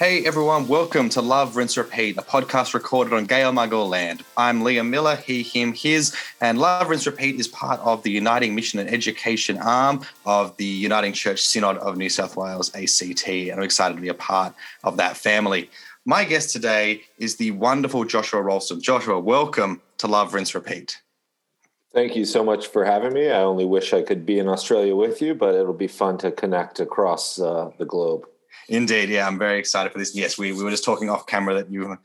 [0.00, 4.24] Hey everyone, welcome to Love, Rinse, Repeat, a podcast recorded on Gadigal land.
[4.36, 8.56] I'm Liam Miller, he, him, his, and Love, Rinse, Repeat is part of the Uniting
[8.56, 13.52] Mission and Education arm of the Uniting Church Synod of New South Wales, ACT, and
[13.52, 14.52] I'm excited to be a part
[14.82, 15.70] of that family.
[16.04, 18.80] My guest today is the wonderful Joshua Ralston.
[18.80, 21.00] Joshua, welcome to Love, Rinse, Repeat.
[21.92, 23.30] Thank you so much for having me.
[23.30, 26.32] I only wish I could be in Australia with you, but it'll be fun to
[26.32, 28.26] connect across uh, the globe.
[28.68, 30.14] Indeed, yeah, I'm very excited for this.
[30.14, 31.98] Yes, we, we were just talking off camera that you were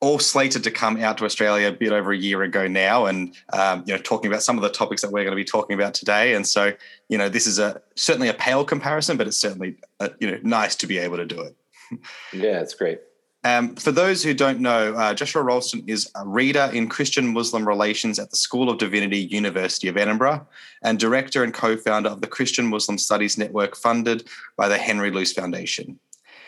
[0.00, 3.34] all slated to come out to Australia a bit over a year ago now, and
[3.52, 5.74] um, you know, talking about some of the topics that we're going to be talking
[5.74, 6.34] about today.
[6.34, 6.72] And so,
[7.08, 10.38] you know, this is a certainly a pale comparison, but it's certainly uh, you know
[10.42, 11.56] nice to be able to do it.
[12.32, 13.00] yeah, it's great.
[13.44, 17.66] Um, for those who don't know, uh, Joshua Ralston is a reader in Christian Muslim
[17.66, 20.46] relations at the School of Divinity, University of Edinburgh,
[20.82, 25.10] and director and co founder of the Christian Muslim Studies Network funded by the Henry
[25.10, 25.98] Luce Foundation.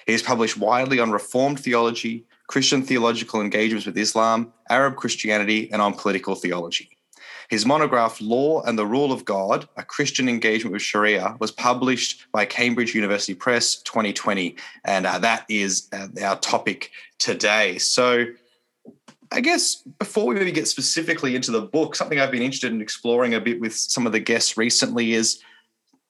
[0.06, 5.80] He has published widely on Reformed theology, Christian theological engagements with Islam, Arab Christianity, and
[5.80, 6.97] on political theology.
[7.48, 12.26] His monograph, Law and the Rule of God A Christian Engagement with Sharia, was published
[12.30, 14.56] by Cambridge University Press 2020.
[14.84, 17.78] And uh, that is uh, our topic today.
[17.78, 18.26] So,
[19.30, 22.80] I guess before we maybe get specifically into the book, something I've been interested in
[22.80, 25.42] exploring a bit with some of the guests recently is,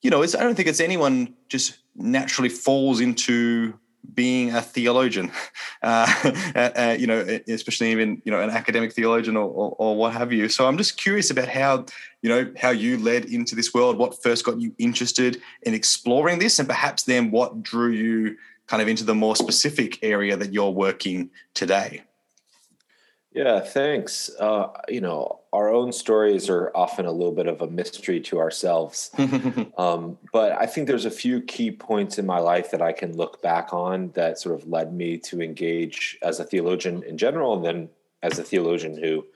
[0.02, 3.74] you know, I don't think it's anyone just naturally falls into
[4.14, 5.30] being a theologian,
[5.82, 6.12] uh,
[6.54, 10.32] uh, you know, especially even you know an academic theologian or, or, or, what have
[10.32, 10.48] you.
[10.48, 11.86] So I'm just curious about how
[12.22, 13.98] you know how you led into this world.
[13.98, 18.82] What first got you interested in exploring this, and perhaps then what drew you kind
[18.82, 22.02] of into the more specific area that you're working today.
[23.32, 24.30] Yeah, thanks.
[24.40, 28.38] Uh, you know, our own stories are often a little bit of a mystery to
[28.38, 29.10] ourselves.
[29.78, 33.16] um, but I think there's a few key points in my life that I can
[33.16, 37.54] look back on that sort of led me to engage as a theologian in general,
[37.54, 37.88] and then
[38.22, 39.26] as a theologian who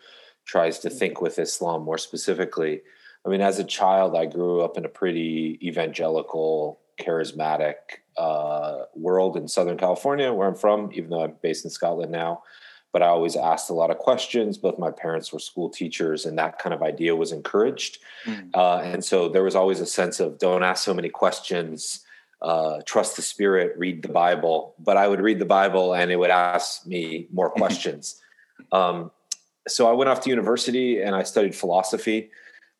[0.46, 2.80] tries to think with Islam more specifically.
[3.24, 7.74] I mean, as a child, I grew up in a pretty evangelical, charismatic
[8.16, 12.42] uh, world in Southern California, where I'm from, even though I'm based in Scotland now
[12.92, 14.58] but I always asked a lot of questions.
[14.58, 17.98] Both my parents were school teachers, and that kind of idea was encouraged.
[18.26, 18.50] Mm.
[18.54, 22.04] Uh, and so there was always a sense of don't ask so many questions,
[22.42, 24.74] uh, trust the Spirit, read the Bible.
[24.78, 28.20] But I would read the Bible, and it would ask me more questions.
[28.70, 29.10] um,
[29.68, 32.30] so I went off to university and I studied philosophy.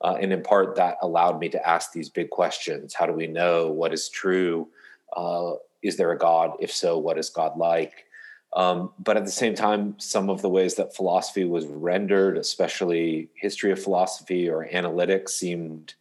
[0.01, 3.29] Uh, and in part, that allowed me to ask these big questions How do we
[3.29, 4.69] know what is true?
[5.17, 5.53] Uh,
[5.83, 6.57] is there a God?
[6.61, 8.07] If so, what is God like?
[8.55, 13.31] Um, but at the same time, some of the ways that philosophy was rendered, especially
[13.35, 15.95] history of philosophy or analytics, seemed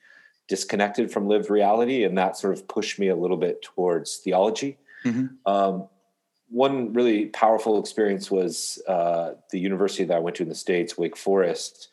[0.47, 2.03] disconnected from lived reality.
[2.03, 4.78] And that sort of pushed me a little bit towards theology.
[5.06, 5.50] Mm-hmm.
[5.50, 5.88] Um,
[6.50, 10.97] one really powerful experience was uh, the university that I went to in the States,
[10.97, 11.88] Wake Forest,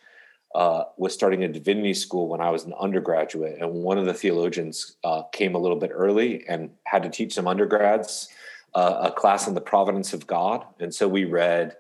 [0.57, 3.59] uh, was starting a divinity school when I was an undergraduate.
[3.61, 7.35] And one of the theologians uh, came a little bit early and had to teach
[7.35, 8.29] some undergrads
[8.79, 10.65] a class on the providence of God.
[10.79, 11.77] And so we read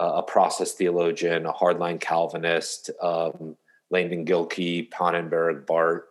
[0.00, 3.56] uh, a process theologian, a hardline Calvinist, um,
[3.90, 6.04] Langdon Gilkey, Pannenberg, Barth.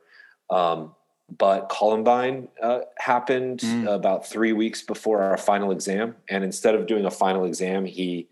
[0.49, 0.95] Um,
[1.37, 3.91] but Columbine uh, happened mm.
[3.91, 6.15] about three weeks before our final exam.
[6.29, 8.27] And instead of doing a final exam, he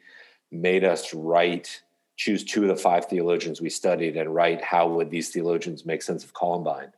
[0.51, 1.81] made us write,
[2.17, 6.01] choose two of the five theologians we studied and write how would these theologians make
[6.01, 6.91] sense of Columbine,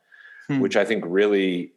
[0.48, 0.60] hmm.
[0.60, 1.72] which I think really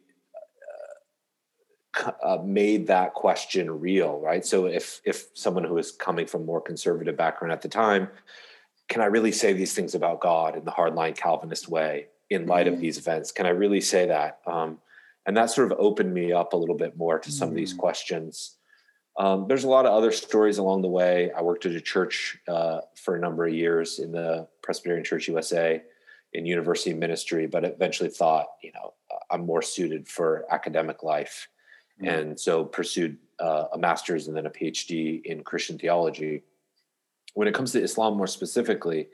[2.23, 4.45] uh, made that question real, right?
[4.45, 8.09] So if if someone who is coming from more conservative background at the time,
[8.89, 12.65] can I really say these things about God in the hardline Calvinist way in light
[12.65, 12.75] mm-hmm.
[12.75, 13.31] of these events?
[13.31, 14.39] Can I really say that?
[14.45, 14.79] Um,
[15.25, 17.53] and that sort of opened me up a little bit more to some mm-hmm.
[17.53, 17.77] of these mm.
[17.77, 18.57] questions.
[19.17, 21.31] Um, there's a lot of other stories along the way.
[21.31, 25.27] I worked at a church uh, for a number of years in the Presbyterian Church
[25.29, 25.81] USA
[26.33, 28.93] in university ministry, but eventually thought, you know,
[29.31, 31.47] I'm more suited for academic life
[32.01, 32.07] mm-hmm.
[32.07, 36.43] and so pursued uh, a master's and then a PhD in Christian theology.
[37.33, 39.09] When it comes to Islam more specifically,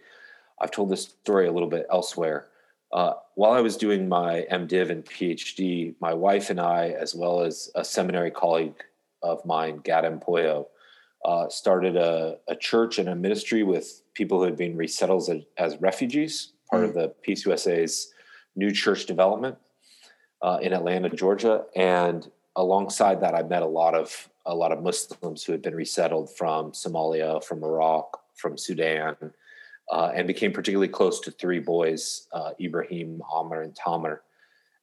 [0.60, 2.48] I've told this story a little bit elsewhere.
[2.94, 7.42] Uh, while I was doing my MDiv and PhD, my wife and I, as well
[7.42, 8.84] as a seminary colleague
[9.24, 10.68] of mine, Gadam Poyo,
[11.24, 15.44] uh, started a, a, church and a ministry with people who had been resettled as,
[15.58, 16.90] as refugees, part mm.
[16.90, 18.12] of the PCUSA's
[18.56, 19.56] new church development
[20.42, 21.66] uh, in Atlanta, Georgia.
[21.76, 25.76] And alongside that, I met a lot of a lot of Muslims who had been
[25.76, 29.16] resettled from Somalia, from Iraq, from Sudan,
[29.92, 34.24] uh, and became particularly close to three boys, uh, Ibrahim, Amr, and Tamar.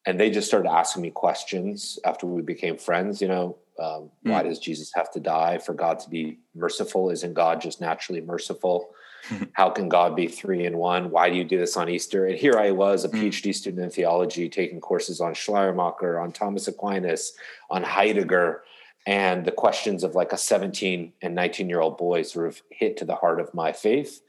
[0.07, 3.21] and they just started asking me questions after we became friends.
[3.21, 4.31] You know, um, mm.
[4.31, 7.11] why does Jesus have to die for God to be merciful?
[7.11, 8.91] Isn't God just naturally merciful?
[9.53, 11.11] How can God be three in one?
[11.11, 12.27] Why do you do this on Easter?
[12.27, 13.21] And here I was, a mm.
[13.21, 17.33] PhD student in theology, taking courses on Schleiermacher, on Thomas Aquinas,
[17.71, 18.63] on Heidegger,
[19.07, 22.97] and the questions of like a 17 and 19 year old boy sort of hit
[22.99, 24.21] to the heart of my faith.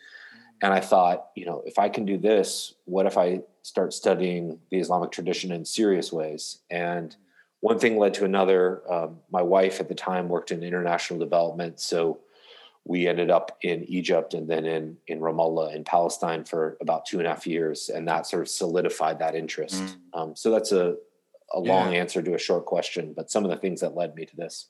[0.62, 4.60] And I thought, you know, if I can do this, what if I start studying
[4.72, 6.60] the Islamic tradition in serious ways?
[6.70, 7.16] And
[7.62, 8.82] one thing led to another.
[8.92, 11.80] Um, my wife at the time worked in international development.
[11.80, 12.20] So
[12.90, 17.20] we ended up in Egypt and then in, in Ramallah in Palestine for about two
[17.20, 17.88] and a half years.
[17.88, 19.76] And that sort of solidified that interest.
[19.76, 19.96] Mm.
[20.16, 20.96] Um, so that's a,
[21.54, 22.00] a long yeah.
[22.00, 24.70] answer to a short question, but some of the things that led me to this.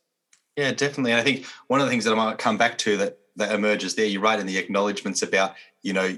[0.57, 1.13] Yeah, definitely.
[1.13, 3.95] I think one of the things that I might come back to that that emerges
[3.95, 6.18] there, you write in the acknowledgements about, you know,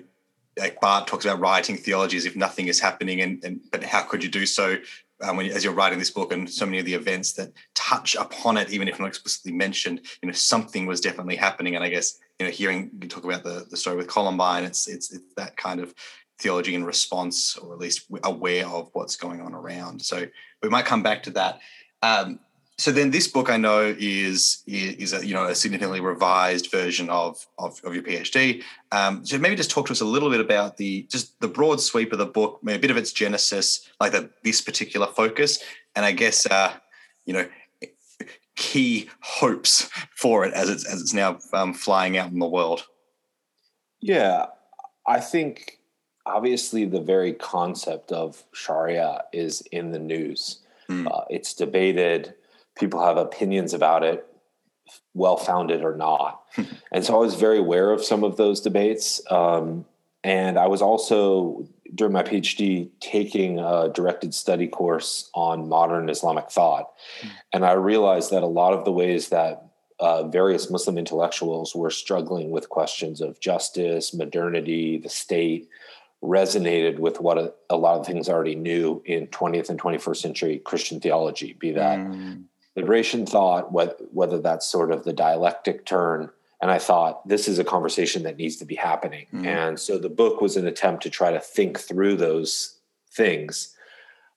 [0.58, 4.02] like Barth talks about writing theology as if nothing is happening, and, and but how
[4.02, 4.78] could you do so
[5.24, 8.16] um, when, as you're writing this book and so many of the events that touch
[8.16, 11.76] upon it, even if not explicitly mentioned, you know, something was definitely happening.
[11.76, 14.88] And I guess you know, hearing you talk about the the story with Columbine, it's
[14.88, 15.94] it's, it's that kind of
[16.40, 20.02] theology in response, or at least aware of what's going on around.
[20.02, 20.26] So
[20.64, 21.60] we might come back to that.
[22.02, 22.40] Um,
[22.82, 27.12] so then this book I know is is a you know a significantly revised version
[27.12, 28.64] of of, of your PhD.
[28.92, 31.80] Um, so maybe just talk to us a little bit about the just the broad
[31.80, 35.60] sweep of the book, maybe a bit of its genesis, like the, this particular focus,
[35.96, 36.74] and I guess uh,
[37.26, 37.48] you know
[38.56, 42.88] key hopes for it as it's as it's now um, flying out in the world.
[44.00, 44.48] Yeah,
[45.08, 45.78] I think
[46.26, 50.62] obviously the very concept of Sharia is in the news.
[50.90, 51.06] Mm.
[51.06, 52.34] Uh, it's debated
[52.78, 54.28] people have opinions about it
[55.14, 56.44] well founded or not.
[56.92, 59.86] And so i was very aware of some of those debates um,
[60.24, 61.66] and i was also
[61.96, 66.92] during my phd taking a directed study course on modern islamic thought.
[67.22, 67.30] Mm.
[67.54, 69.66] and i realized that a lot of the ways that
[70.00, 75.70] uh, various muslim intellectuals were struggling with questions of justice modernity the state
[76.22, 80.60] resonated with what a, a lot of things already knew in 20th and 21st century
[80.60, 82.44] christian theology be that mm
[82.76, 86.30] liberation thought, whether that's sort of the dialectic turn.
[86.62, 89.26] And I thought, this is a conversation that needs to be happening.
[89.34, 89.46] Mm.
[89.46, 92.78] And so the book was an attempt to try to think through those
[93.10, 93.76] things.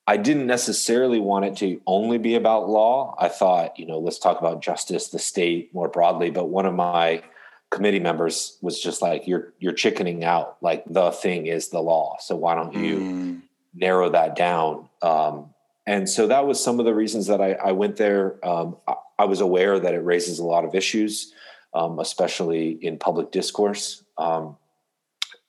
[0.06, 3.14] I didn't necessarily want it to only be about law.
[3.18, 6.30] I thought, you know, let's talk about justice, the state more broadly.
[6.30, 7.22] But one of my
[7.70, 10.58] committee members was just like, you're you're chickening out.
[10.60, 12.16] Like the thing is the law.
[12.20, 13.42] So why don't you mm.
[13.74, 14.88] narrow that down?
[15.00, 15.53] Um,
[15.86, 18.44] and so that was some of the reasons that I, I went there.
[18.46, 21.32] Um, I, I, was aware that it raises a lot of issues,
[21.74, 24.02] um, especially in public discourse.
[24.16, 24.56] Um,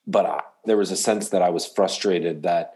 [0.06, 2.76] but I, there was a sense that I was frustrated that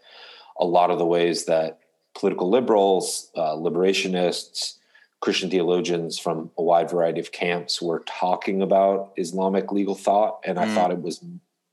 [0.60, 1.80] a lot of the ways that
[2.16, 4.76] political liberals, uh, liberationists,
[5.22, 10.40] Christian theologians from a wide variety of camps were talking about Islamic legal thought.
[10.46, 10.74] And I mm.
[10.74, 11.24] thought it was,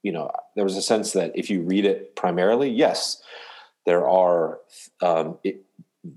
[0.03, 3.23] you know, there was a sense that if you read it primarily, yes,
[3.87, 4.59] there are
[5.01, 5.65] um, it,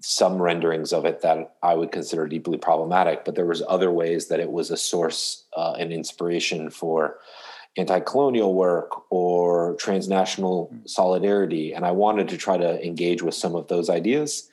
[0.01, 4.27] some renderings of it that I would consider deeply problematic, but there was other ways
[4.27, 7.19] that it was a source uh, and inspiration for
[7.77, 10.79] anti-colonial work or transnational hmm.
[10.85, 14.49] solidarity, and I wanted to try to engage with some of those ideas.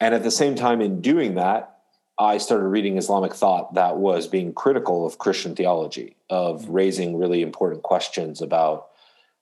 [0.00, 1.78] And at the same time, in doing that,
[2.18, 6.72] I started reading Islamic thought that was being critical of Christian theology, of hmm.
[6.72, 8.88] raising really important questions about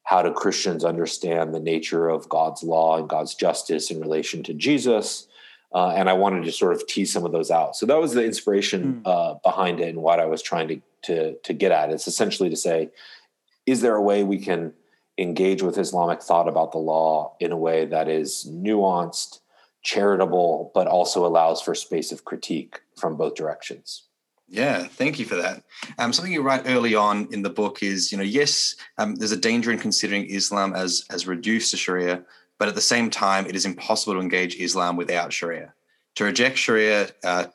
[0.04, 4.54] how do Christians understand the nature of God's law and God's justice in relation to
[4.54, 5.28] Jesus?
[5.73, 7.76] Uh, and I wanted to sort of tease some of those out.
[7.76, 9.09] So that was the inspiration mm.
[9.09, 11.90] uh, behind it and what I was trying to, to, to get at.
[11.90, 12.90] It's essentially to say,
[13.66, 14.73] is there a way we can
[15.16, 19.40] engage with Islamic thought about the law in a way that is nuanced,
[19.83, 24.09] charitable, but also allows for space of critique from both directions?
[24.52, 25.62] Yeah, thank you for that.
[25.97, 29.30] Um, something you write early on in the book is, you know, yes, um, there's
[29.30, 32.25] a danger in considering Islam as as reduced to Sharia,
[32.59, 35.73] but at the same time, it is impossible to engage Islam without Sharia.
[36.16, 37.47] To reject Sharia uh,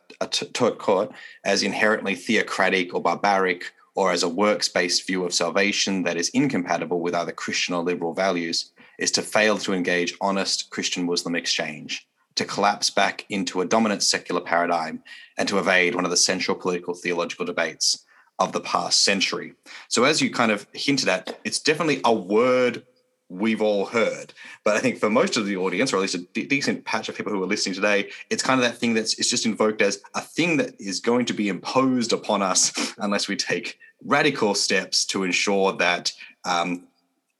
[0.78, 1.12] court
[1.44, 6.30] as inherently theocratic or barbaric, or as a works based view of salvation that is
[6.30, 11.36] incompatible with either Christian or liberal values, is to fail to engage honest Christian Muslim
[11.36, 15.04] exchange to collapse back into a dominant secular paradigm
[15.38, 18.06] and to evade one of the central political theological debates
[18.40, 19.54] of the past century.
[19.88, 22.84] So, as you kind of hinted at, it's definitely a word
[23.30, 24.34] we've all heard.
[24.64, 27.10] But I think for most of the audience, or at least a d- decent patch
[27.10, 29.82] of people who are listening today, it's kind of that thing that's it's just invoked
[29.82, 34.54] as a thing that is going to be imposed upon us unless we take radical
[34.54, 36.12] steps to ensure that
[36.44, 36.88] um,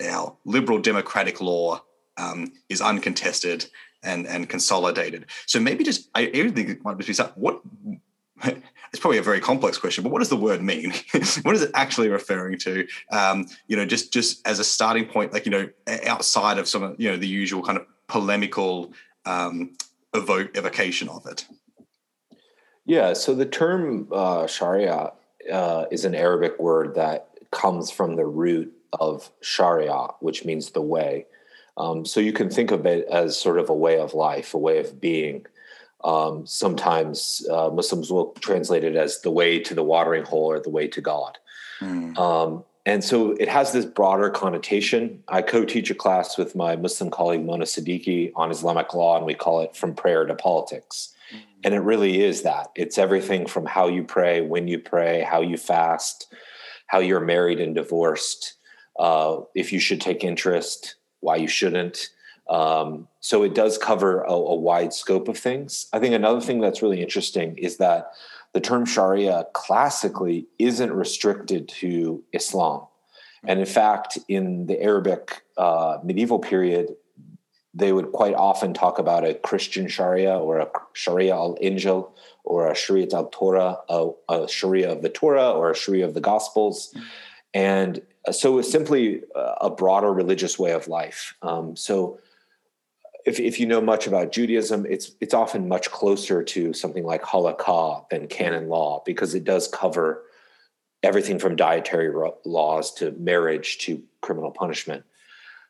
[0.04, 1.82] our liberal democratic law
[2.18, 3.66] um, is uncontested
[4.06, 5.26] and and consolidated.
[5.46, 7.42] So maybe just I think might just be something.
[7.42, 7.62] what
[8.44, 10.94] it's probably a very complex question, but what does the word mean?
[11.44, 12.88] what is it actually referring to?
[13.12, 15.70] Um, you know, just just as a starting point, like you know,
[16.06, 18.94] outside of some of you know the usual kind of polemical
[19.26, 19.76] um,
[20.16, 21.46] evocation of it.
[22.86, 23.14] Yeah.
[23.14, 25.12] So the term uh, Sharia
[25.52, 30.82] uh, is an Arabic word that comes from the root of Sharia, which means the
[30.82, 31.26] way.
[31.78, 34.58] Um, so you can think of it as sort of a way of life, a
[34.58, 35.46] way of being.
[36.04, 40.60] Um, sometimes uh, Muslims will translate it as the way to the watering hole or
[40.60, 41.38] the way to God.
[41.82, 42.18] Mm.
[42.18, 45.24] Um, and so it has this broader connotation.
[45.28, 49.26] I co teach a class with my Muslim colleague Mona Siddiqui on Islamic law, and
[49.26, 51.14] we call it From Prayer to Politics.
[51.34, 51.40] Mm.
[51.64, 52.68] And it really is that.
[52.76, 56.32] It's everything from how you pray, when you pray, how you fast,
[56.86, 58.54] how you're married and divorced,
[59.00, 62.10] uh, if you should take interest, why you shouldn't.
[62.48, 65.88] Um, so it does cover a, a, wide scope of things.
[65.92, 68.12] I think another thing that's really interesting is that
[68.54, 72.86] the term Sharia classically isn't restricted to Islam.
[73.48, 76.96] And in fact, in the Arabic uh, medieval period,
[77.74, 82.12] they would quite often talk about a Christian Sharia or a Sharia al Injil
[82.44, 86.14] or a Sharia al Torah, a, a, Sharia of the Torah or a Sharia of
[86.14, 86.94] the Gospels.
[86.94, 87.08] Mm-hmm.
[87.56, 91.36] And uh, so it's simply uh, a broader religious way of life.
[91.42, 92.20] Um, so
[93.26, 97.24] if, if you know much about Judaism, it's it's often much closer to something like
[97.24, 100.24] halakha than canon law because it does cover
[101.02, 105.06] everything from dietary laws to marriage to criminal punishment.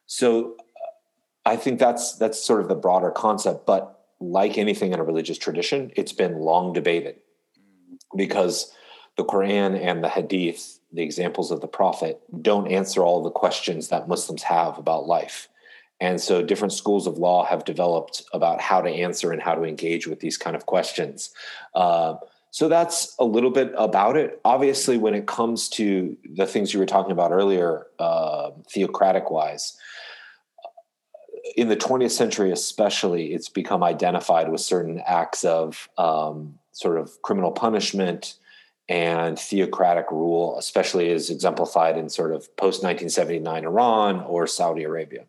[0.07, 3.67] So uh, I think that's that's sort of the broader concept.
[3.67, 8.17] But like anything in a religious tradition, it's been long debated mm-hmm.
[8.17, 8.73] because
[9.17, 13.89] the Quran and the Hadith, the examples of the Prophet, don't answer all the questions
[13.89, 15.49] that Muslims have about life.
[16.01, 19.63] And so different schools of law have developed about how to answer and how to
[19.63, 21.31] engage with these kind of questions.
[21.73, 22.15] Uh,
[22.51, 24.39] so that's a little bit about it.
[24.45, 29.77] Obviously, when it comes to the things you were talking about earlier, uh, theocratic wise,
[31.55, 37.21] in the 20th century, especially, it's become identified with certain acts of um, sort of
[37.21, 38.35] criminal punishment
[38.87, 45.25] and theocratic rule, especially as exemplified in sort of post 1979 Iran or Saudi Arabia.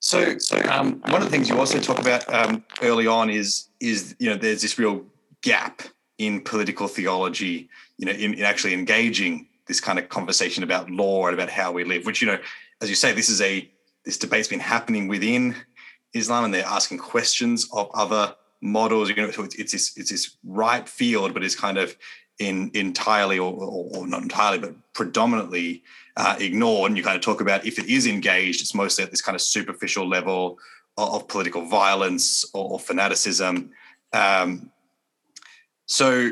[0.00, 3.68] So, so um, one of the things you also talk about um, early on is
[3.80, 5.04] is you know there's this real
[5.42, 5.82] gap
[6.18, 11.26] in political theology, you know, in, in, actually engaging this kind of conversation about law
[11.26, 12.06] and about how we live.
[12.06, 12.38] Which you know,
[12.80, 13.68] as you say, this is a
[14.04, 15.56] this debate's been happening within
[16.14, 19.08] Islam, and they're asking questions of other models.
[19.08, 21.96] You know, so it's, it's this it's this right field, but it's kind of
[22.38, 25.82] in entirely or, or, not entirely, but predominantly
[26.16, 26.90] uh, ignored.
[26.90, 29.34] And you kind of talk about if it is engaged, it's mostly at this kind
[29.34, 30.58] of superficial level
[30.96, 33.70] of, of political violence or, or fanaticism.
[34.12, 34.70] Um,
[35.86, 36.30] so,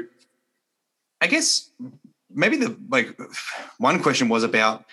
[1.21, 1.71] I guess
[2.31, 3.19] maybe the like
[3.79, 4.85] one question was about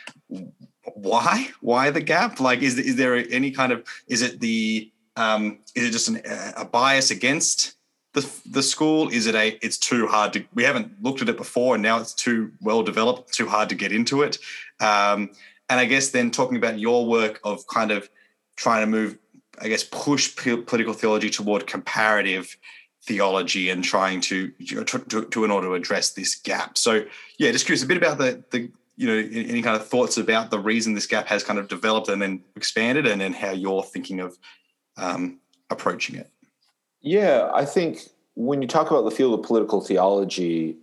[0.96, 5.60] why why the gap like is is there any kind of is it the um
[5.76, 6.22] is it just an,
[6.58, 7.76] a bias against
[8.14, 11.38] the the school is it a it's too hard to we haven't looked at it
[11.38, 14.38] before and now it's too well developed too hard to get into it.
[14.80, 15.32] Um,
[15.70, 18.10] and i guess then talking about your work of kind of
[18.58, 19.18] trying to move
[19.62, 22.58] i guess push political theology toward comparative
[23.04, 26.78] theology and trying to, to, to, to in order to address this gap.
[26.78, 27.06] So
[27.38, 30.52] yeah just curious a bit about the the you know any kind of thoughts about
[30.52, 33.84] the reason this gap has kind of developed and then expanded and then how you're
[33.84, 34.38] thinking of
[34.98, 35.40] um,
[35.70, 36.30] approaching it
[37.04, 38.00] yeah, I think
[38.36, 40.78] when you talk about the field of political theology,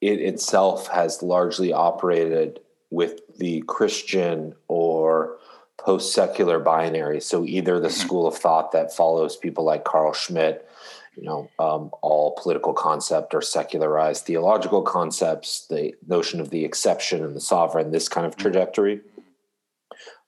[0.00, 5.38] it itself has largely operated with the Christian or
[5.78, 7.20] post secular binary.
[7.20, 7.96] So either the mm-hmm.
[7.96, 10.68] school of thought that follows people like Carl Schmitt,
[11.16, 17.24] you know, um, all political concept or secularized theological concepts, the notion of the exception
[17.24, 18.42] and the sovereign, this kind of mm-hmm.
[18.42, 19.00] trajectory.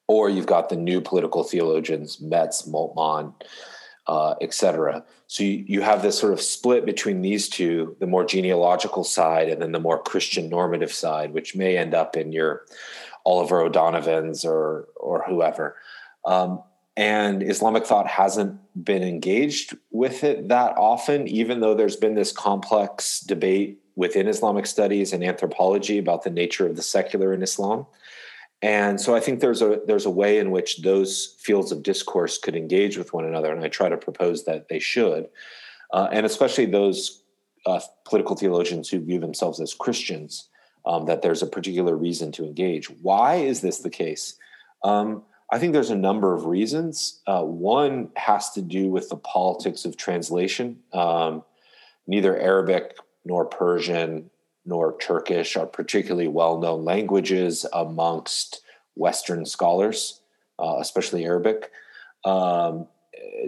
[0.08, 3.34] Or you've got the new political theologians, Metz, Moltmann,
[4.08, 5.04] uh, etc.
[5.26, 9.50] So you, you have this sort of split between these two, the more genealogical side
[9.50, 12.64] and then the more Christian normative side, which may end up in your
[13.26, 15.76] Oliver O'Donovans or or whoever.
[16.24, 16.62] Um,
[16.96, 22.32] and Islamic thought hasn't been engaged with it that often, even though there's been this
[22.32, 27.86] complex debate within Islamic studies and anthropology about the nature of the secular in Islam.
[28.60, 32.38] And so I think there's a there's a way in which those fields of discourse
[32.38, 35.28] could engage with one another, and I try to propose that they should,
[35.92, 37.22] uh, and especially those
[37.66, 40.48] uh, political theologians who view themselves as Christians,
[40.86, 42.90] um, that there's a particular reason to engage.
[42.90, 44.34] Why is this the case?
[44.82, 47.20] Um, I think there's a number of reasons.
[47.26, 50.80] Uh, one has to do with the politics of translation.
[50.92, 51.42] Um,
[52.06, 54.30] neither Arabic nor Persian
[54.68, 58.60] nor Turkish are particularly well known languages amongst
[58.96, 60.20] Western scholars,
[60.58, 61.70] uh, especially Arabic,
[62.26, 62.86] um,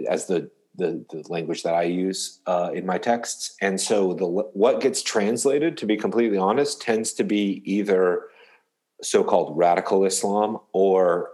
[0.09, 3.55] as the, the, the, language that I use uh, in my texts.
[3.61, 8.23] And so the what gets translated, to be completely honest, tends to be either
[9.03, 11.29] so called radical Islam or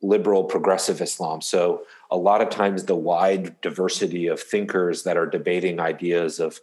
[0.00, 1.40] liberal progressive Islam.
[1.40, 6.60] So a lot of times the wide diversity of thinkers that are debating ideas of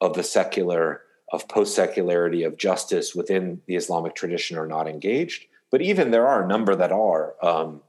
[0.00, 5.46] of the secular, of post secularity, of justice within the Islamic tradition are not engaged.
[5.70, 7.82] But even there are a number that are, um,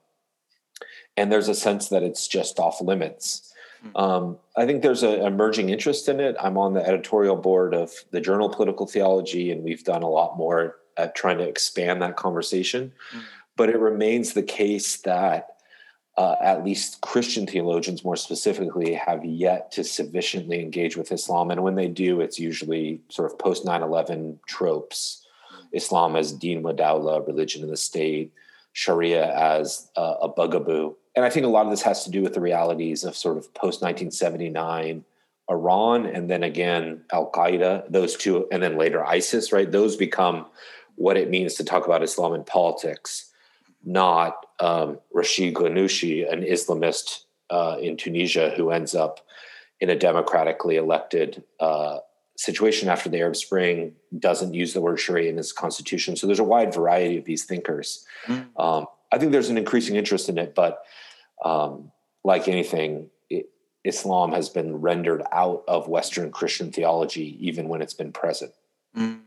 [1.17, 3.51] and there's a sense that it's just off limits.
[3.81, 3.98] Hmm.
[3.98, 6.36] Um, I think there's an emerging interest in it.
[6.39, 10.38] I'm on the editorial board of the journal Political Theology, and we've done a lot
[10.38, 12.91] more at trying to expand that conversation.
[13.13, 13.21] Mm
[13.62, 15.57] but it remains the case that
[16.22, 21.50] uh, at least Christian theologians, more specifically, have yet to sufficiently engage with Islam.
[21.50, 25.25] And when they do, it's usually sort of post 9 11 tropes
[25.72, 28.32] Islam as Din wa Dawla, religion of the state,
[28.74, 30.96] Sharia as uh, a bugaboo.
[31.16, 33.38] And I think a lot of this has to do with the realities of sort
[33.38, 35.04] of post 1979
[35.50, 39.72] Iran, and then again Al Qaeda, those two, and then later ISIS, right?
[39.72, 40.46] Those become
[40.98, 43.32] what it means to talk about Islam in politics
[43.84, 49.20] not um, Rashid Ghannouchi, an Islamist uh, in Tunisia who ends up
[49.82, 51.98] in a democratically elected uh,
[52.38, 56.15] situation after the Arab Spring, doesn't use the word Sharia in his constitution.
[56.15, 58.06] So there's a wide variety of these thinkers.
[58.27, 58.48] Mm.
[58.58, 60.84] Um, I think there's an increasing interest in it, but
[61.44, 61.91] um,
[62.24, 63.48] like anything, it,
[63.84, 68.53] Islam has been rendered out of Western Christian theology, even when it's been present.
[68.96, 69.22] Mm.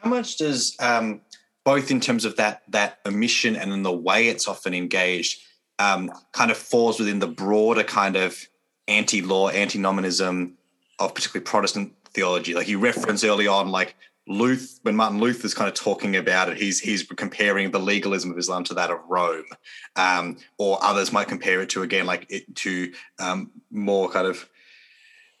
[0.00, 1.22] How much does um,
[1.64, 5.40] both in terms of that that omission and in the way it's often engaged,
[5.78, 8.36] um, kind of falls within the broader kind of
[8.88, 10.56] anti-law, antinomianism
[10.98, 12.54] of particularly Protestant theology.
[12.54, 13.96] Like you referenced early on, like
[14.28, 18.38] Luther, when Martin Luther's kind of talking about it, he's he's comparing the legalism of
[18.38, 19.44] Islam to that of Rome,
[19.96, 24.48] um, or others might compare it to again like it to um, more kind of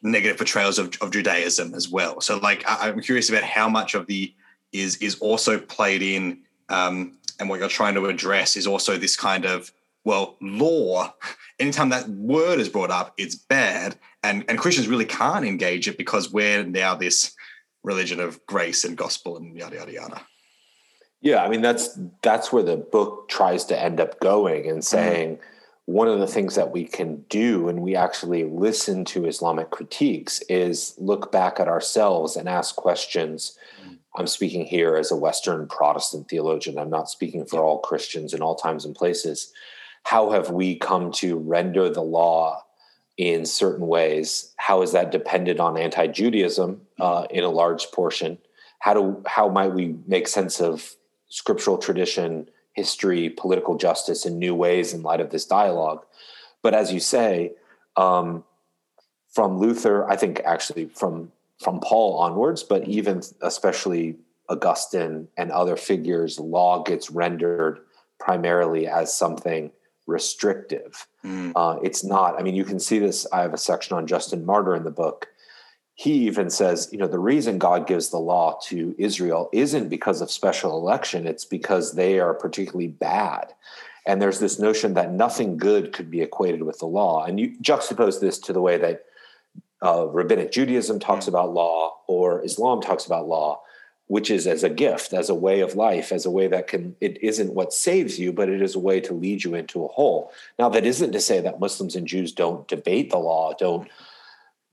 [0.02, 2.20] negative portrayals of, of Judaism as well.
[2.20, 4.34] So like I, I'm curious about how much of the
[4.72, 9.16] is is also played in, um, and what you're trying to address is also this
[9.16, 9.72] kind of
[10.04, 11.14] well law.
[11.58, 15.98] Anytime that word is brought up, it's bad, and and Christians really can't engage it
[15.98, 17.34] because we're now this
[17.84, 20.20] religion of grace and gospel and yada yada yada.
[21.20, 24.80] Yeah, I mean that's that's where the book tries to end up going and mm-hmm.
[24.80, 25.36] saying.
[25.36, 25.46] Mm-hmm
[25.86, 30.40] one of the things that we can do when we actually listen to Islamic critiques
[30.42, 33.58] is look back at ourselves and ask questions
[34.14, 36.78] I'm speaking here as a Western Protestant theologian.
[36.78, 39.52] I'm not speaking for all Christians in all times and places.
[40.04, 42.64] How have we come to render the law
[43.16, 44.52] in certain ways?
[44.56, 48.38] How is that dependent on anti Judaism uh, in a large portion?
[48.80, 50.94] How, do, how might we make sense of
[51.28, 56.04] scriptural tradition, history, political justice in new ways in light of this dialogue?
[56.62, 57.52] But as you say,
[57.96, 58.44] um,
[59.30, 64.16] from Luther, I think actually from from Paul onwards, but even especially
[64.48, 67.80] Augustine and other figures, law gets rendered
[68.18, 69.72] primarily as something
[70.06, 71.06] restrictive.
[71.24, 71.52] Mm.
[71.54, 73.26] Uh, it's not, I mean, you can see this.
[73.32, 75.28] I have a section on Justin Martyr in the book.
[75.94, 80.20] He even says, you know, the reason God gives the law to Israel isn't because
[80.20, 83.52] of special election, it's because they are particularly bad.
[84.06, 87.24] And there's this notion that nothing good could be equated with the law.
[87.24, 89.04] And you juxtapose this to the way that
[89.82, 93.62] uh, rabbinic Judaism talks about law or Islam talks about law,
[94.06, 96.94] which is as a gift, as a way of life, as a way that can,
[97.00, 99.88] it isn't what saves you, but it is a way to lead you into a
[99.88, 100.32] hole.
[100.58, 103.88] Now, that isn't to say that Muslims and Jews don't debate the law, don't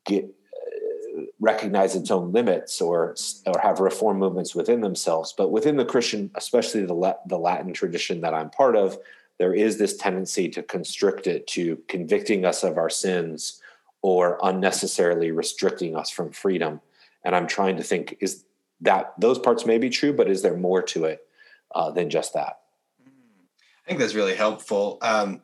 [0.06, 5.34] get, uh, recognize its own limits or or have reform movements within themselves.
[5.36, 8.98] But within the Christian, especially the the Latin tradition that I'm part of,
[9.38, 13.59] there is this tendency to constrict it to convicting us of our sins
[14.02, 16.82] or unnecessarily restricting us from freedom.
[17.24, 18.46] And I'm trying to think is
[18.82, 21.28] that those parts may be true, but is there more to it
[21.76, 22.60] uh, than just that?
[23.06, 24.98] I think that's really helpful.
[25.02, 25.42] Um,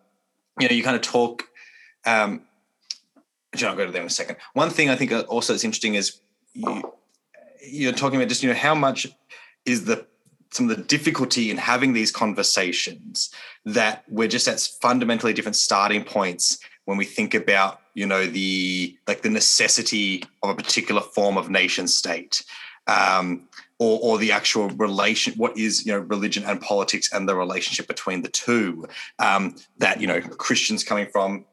[0.60, 1.44] you know, you kind of talk.
[2.06, 2.44] Um,
[3.64, 4.38] I'll go to them in a second.
[4.54, 6.20] One thing I think also is interesting is
[6.54, 6.94] you,
[7.66, 9.08] you're talking about just you know how much
[9.66, 10.06] is the
[10.52, 13.30] some of the difficulty in having these conversations
[13.66, 18.98] that we're just at fundamentally different starting points when we think about you know the
[19.08, 22.44] like the necessity of a particular form of nation state
[22.88, 23.48] um,
[23.80, 27.88] or, or the actual relation, what is you know religion and politics and the relationship
[27.88, 28.88] between the two.
[29.20, 31.46] Um, that you know Christians coming from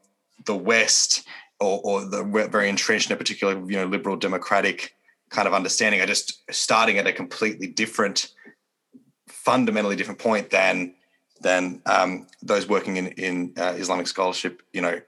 [0.45, 1.25] the West
[1.59, 4.95] or, or the very entrenched in a particular you know liberal democratic
[5.29, 8.29] kind of understanding are just starting at a completely different,
[9.27, 10.93] fundamentally different point than
[11.41, 14.61] than um, those working in in uh, Islamic scholarship.
[14.71, 15.01] You know,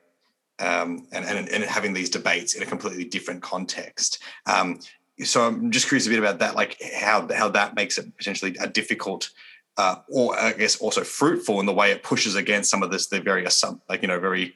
[0.60, 4.22] um, and, and, and having these debates in a completely different context.
[4.46, 4.80] Um,
[5.24, 8.56] so I'm just curious a bit about that, like how how that makes it potentially
[8.60, 9.30] a difficult,
[9.78, 13.08] uh, or I guess also fruitful in the way it pushes against some of this
[13.08, 13.46] the very
[13.88, 14.54] like you know very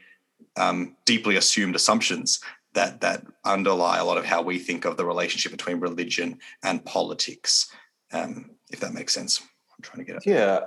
[0.58, 2.42] um, deeply assumed assumptions
[2.74, 6.84] that that underlie a lot of how we think of the relationship between religion and
[6.86, 7.72] politics.
[8.12, 10.24] Um, if that makes sense, I'm trying to get it.
[10.26, 10.60] Yeah,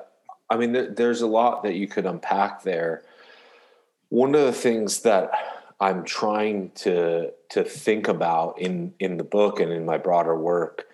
[0.49, 3.05] I mean, there, there's a lot that you could unpack there.
[4.13, 5.31] One of the things that
[5.81, 10.85] I'm trying to to think about in in the book and in my broader work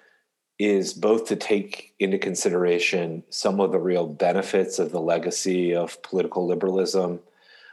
[0.56, 6.00] is both to take into consideration some of the real benefits of the legacy of
[6.04, 7.18] political liberalism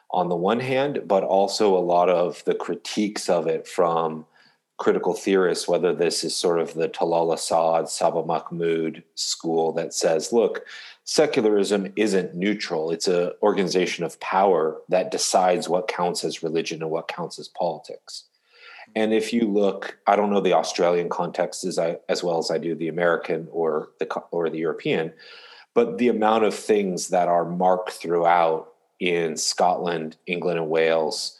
[0.09, 4.25] on the one hand, but also a lot of the critiques of it from
[4.77, 10.33] critical theorists, whether this is sort of the Talal Asad, Saba Mahmood school that says,
[10.33, 10.65] look,
[11.05, 12.91] secularism isn't neutral.
[12.91, 17.47] It's an organization of power that decides what counts as religion and what counts as
[17.47, 18.25] politics.
[18.95, 22.51] And if you look, I don't know the Australian context as, I, as well as
[22.51, 25.13] I do the American or the or the European,
[25.73, 31.39] but the amount of things that are marked throughout in Scotland, England, and Wales,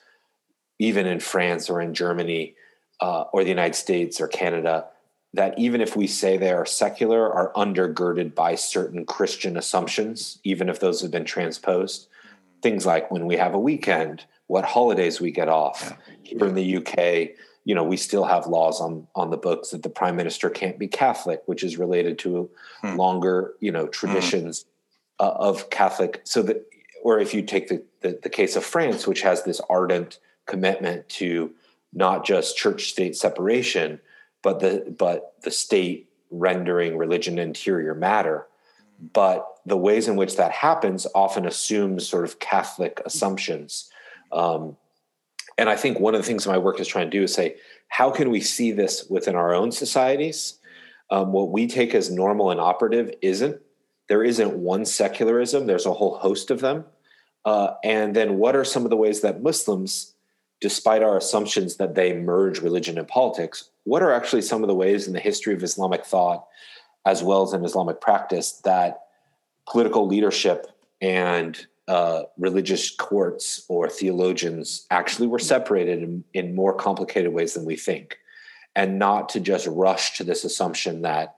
[0.80, 2.56] even in France or in Germany
[3.02, 4.88] uh, or the United States or Canada,
[5.34, 10.70] that even if we say they are secular, are undergirded by certain Christian assumptions, even
[10.70, 12.08] if those have been transposed.
[12.08, 12.60] Mm-hmm.
[12.62, 15.82] Things like when we have a weekend, what holidays we get off.
[15.84, 16.14] Yeah.
[16.24, 19.84] Here in the UK, you know, we still have laws on on the books that
[19.84, 22.50] the prime minister can't be Catholic, which is related to
[22.82, 22.96] hmm.
[22.96, 24.66] longer, you know, traditions
[25.20, 25.26] hmm.
[25.26, 26.22] uh, of Catholic.
[26.24, 26.66] So that,
[27.04, 31.10] or if you take the, the the case of France, which has this ardent commitment
[31.10, 31.52] to
[31.96, 34.00] not just church state separation,
[34.44, 38.46] but the but the state rendering religion interior matter.
[39.14, 43.90] But the ways in which that happens often assumes sort of catholic assumptions.
[44.32, 44.78] Um,
[45.58, 47.56] and i think one of the things my work is trying to do is say
[47.88, 50.60] how can we see this within our own societies?
[51.10, 53.62] Um, what we take as normal and operative isn't.
[54.08, 55.66] There isn't one secularism.
[55.66, 56.86] There's a whole host of them.
[57.46, 60.15] Uh, and then what are some of the ways that muslims
[60.66, 64.74] despite our assumptions that they merge religion and politics, what are actually some of the
[64.74, 66.48] ways in the history of Islamic thought,
[67.06, 69.02] as well as in Islamic practice, that
[69.70, 70.66] political leadership
[71.00, 77.64] and uh, religious courts or theologians actually were separated in, in more complicated ways than
[77.64, 78.18] we think,
[78.76, 81.36] and not to just rush to this assumption that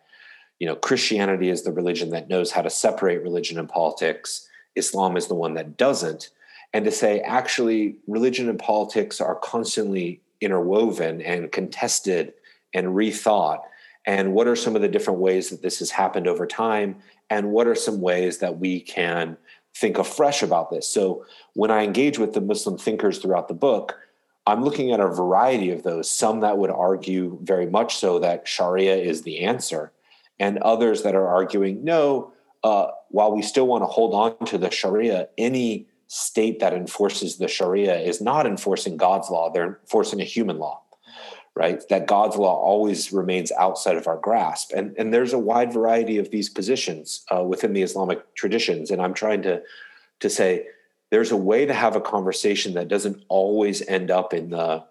[0.58, 4.48] you know Christianity is the religion that knows how to separate religion and politics.
[4.78, 6.30] Islam is the one that doesn't
[6.74, 12.34] and to say actually religion and politics are constantly interwoven and contested
[12.74, 13.62] and rethought.
[14.06, 16.98] And what are some of the different ways that this has happened over time?
[17.30, 19.38] And what are some ways that we can
[19.76, 20.90] think afresh about this?
[20.90, 21.26] So
[21.58, 23.98] when i engage with the muslim thinkers throughout the book
[24.46, 28.48] i'm looking at a variety of those some that would argue very much so that
[28.48, 29.92] sharia is the answer
[30.40, 32.32] and others that are arguing no
[32.64, 37.38] uh, while we still want to hold on to the sharia any state that enforces
[37.38, 40.82] the Sharia is not enforcing God's law, they're enforcing a human law,
[41.56, 41.82] right?
[41.90, 44.72] That God's law always remains outside of our grasp.
[44.76, 48.90] And, and there's a wide variety of these positions uh, within the Islamic traditions.
[48.90, 49.62] And I'm trying to,
[50.22, 50.68] to say
[51.12, 54.84] there's a way to have a conversation that doesn't always end up in the,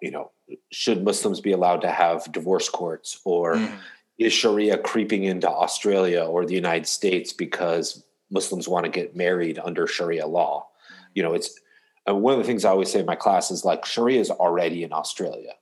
[0.00, 0.30] you know,
[0.70, 3.78] should Muslims be allowed to have divorce courts or mm.
[4.18, 9.58] is Sharia creeping into Australia or the United States because Muslims want to get married
[9.58, 10.68] under Sharia law.
[11.14, 11.60] You know, it's
[12.06, 14.82] one of the things I always say in my class is like Sharia is already
[14.82, 15.52] in Australia.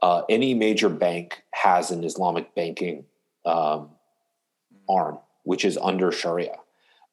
[0.00, 3.04] Uh, any major bank has an Islamic banking
[3.44, 3.90] um,
[4.88, 6.56] arm, which is under Sharia.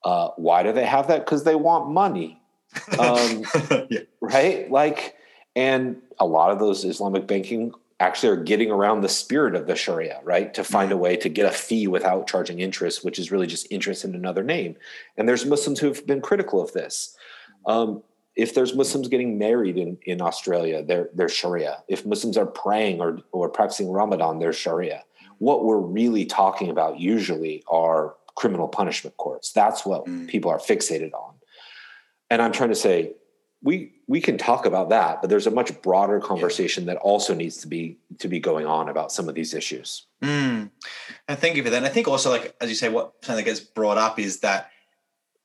[0.04, 1.26] Uh, why do they have that?
[1.26, 2.42] Because they want money,
[3.00, 3.44] um,
[3.90, 4.00] yeah.
[4.22, 4.70] right?
[4.70, 5.16] Like,
[5.56, 9.76] and a lot of those Islamic banking actually are getting around the spirit of the
[9.76, 10.54] Sharia, right?
[10.54, 13.68] To find a way to get a fee without charging interest, which is really just
[13.70, 14.78] interest in another name.
[15.18, 17.16] And there's Muslims who've been critical of this.
[17.66, 18.02] Um,
[18.36, 21.84] if there's Muslims getting married in, in Australia, they're, they're Sharia.
[21.90, 25.04] If Muslims are praying or, or practicing Ramadan, they're Sharia.
[25.40, 29.52] What we're really talking about usually are criminal punishment courts.
[29.52, 30.30] That's what mm.
[30.30, 31.34] people are fixated on.
[32.30, 33.14] And I'm trying to say,
[33.62, 36.94] we we can talk about that, but there's a much broader conversation yeah.
[36.94, 40.06] that also needs to be to be going on about some of these issues.
[40.24, 40.72] Mm.
[41.28, 41.78] And thank you for that.
[41.78, 44.40] And I think also, like as you say, what something that gets brought up is
[44.40, 44.70] that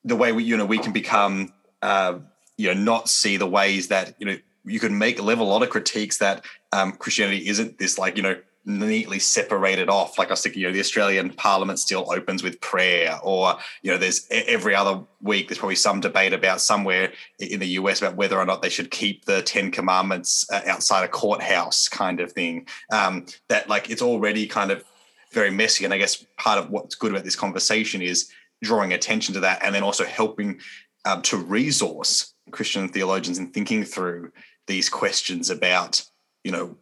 [0.05, 2.19] the way we you know we can become uh,
[2.57, 5.63] you know not see the ways that you know you can make level a lot
[5.63, 10.19] of critiques that um, Christianity isn't this like you know neatly separated off.
[10.19, 13.91] Like I was thinking, you know, the Australian Parliament still opens with prayer, or you
[13.91, 18.17] know, there's every other week there's probably some debate about somewhere in the US about
[18.17, 22.33] whether or not they should keep the Ten Commandments uh, outside a courthouse, kind of
[22.33, 22.67] thing.
[22.91, 24.85] Um, that like it's already kind of
[25.33, 28.31] very messy, and I guess part of what's good about this conversation is
[28.63, 30.61] drawing attention to that, and then also helping
[31.05, 34.33] um, to resource Christian theologians in thinking through
[34.67, 36.03] these questions about
[36.45, 36.77] you know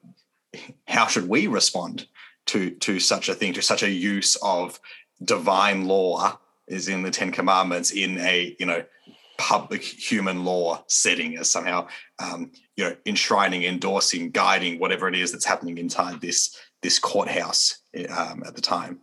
[0.87, 2.07] how should we respond
[2.47, 4.81] to to such a thing to such a use of
[5.25, 6.39] divine law
[6.69, 8.85] is in the ten commandments in a you know
[9.39, 11.87] public human law setting as somehow
[12.19, 17.79] um, you know enshrining endorsing guiding whatever it is that's happening inside this this courthouse
[18.11, 19.01] um, at the time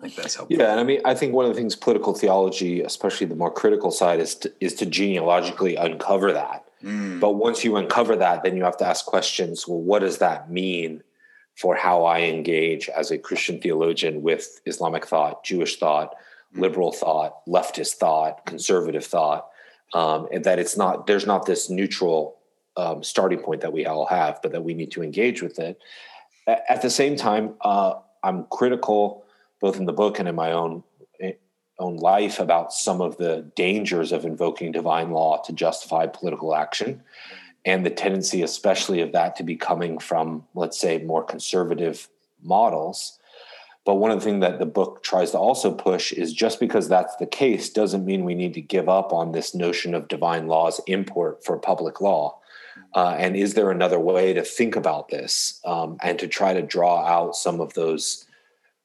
[0.00, 0.56] I think that's helpful.
[0.56, 3.50] Yeah, and I mean, I think one of the things political theology, especially the more
[3.50, 6.64] critical side, is to, is to genealogically uncover that.
[6.84, 7.20] Mm.
[7.20, 9.66] But once you uncover that, then you have to ask questions.
[9.66, 11.02] Well, what does that mean
[11.56, 16.14] for how I engage as a Christian theologian with Islamic thought, Jewish thought,
[16.54, 16.60] mm.
[16.60, 19.48] liberal thought, leftist thought, conservative thought?
[19.92, 22.38] Um, and that it's not there's not this neutral
[22.76, 25.78] um, starting point that we all have, but that we need to engage with it.
[26.46, 29.24] At the same time, uh, I'm critical
[29.60, 30.82] both in the book and in my own
[31.78, 37.02] own life about some of the dangers of invoking divine law to justify political action.
[37.64, 42.08] And the tendency especially of that to be coming from let's say more conservative
[42.42, 43.18] models.
[43.84, 46.88] But one of the things that the book tries to also push is just because
[46.88, 50.46] that's the case doesn't mean we need to give up on this notion of divine
[50.46, 52.38] law's import for public law.
[52.94, 56.62] Uh, and is there another way to think about this um, and to try to
[56.62, 58.26] draw out some of those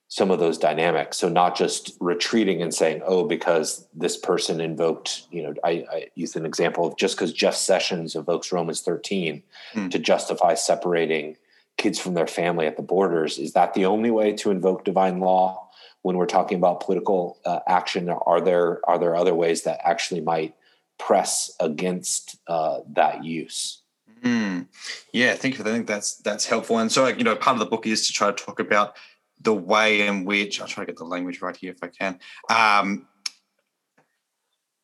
[0.09, 1.17] some of those dynamics.
[1.17, 6.07] So not just retreating and saying, "Oh, because this person invoked," you know, I, I
[6.15, 9.43] use an example of just because Jeff Sessions invokes Romans 13
[9.73, 9.91] mm.
[9.91, 11.37] to justify separating
[11.77, 13.37] kids from their family at the borders.
[13.37, 15.69] Is that the only way to invoke divine law
[16.01, 18.09] when we're talking about political uh, action?
[18.09, 20.55] Are there are there other ways that actually might
[20.97, 23.83] press against uh, that use?
[24.23, 24.67] Mm.
[25.13, 25.63] Yeah, thank you.
[25.63, 26.79] I think that's that's helpful.
[26.79, 28.95] And so, you know, part of the book is to try to talk about
[29.41, 32.19] the way in which I'll try to get the language right here if I can.
[32.49, 33.07] Um,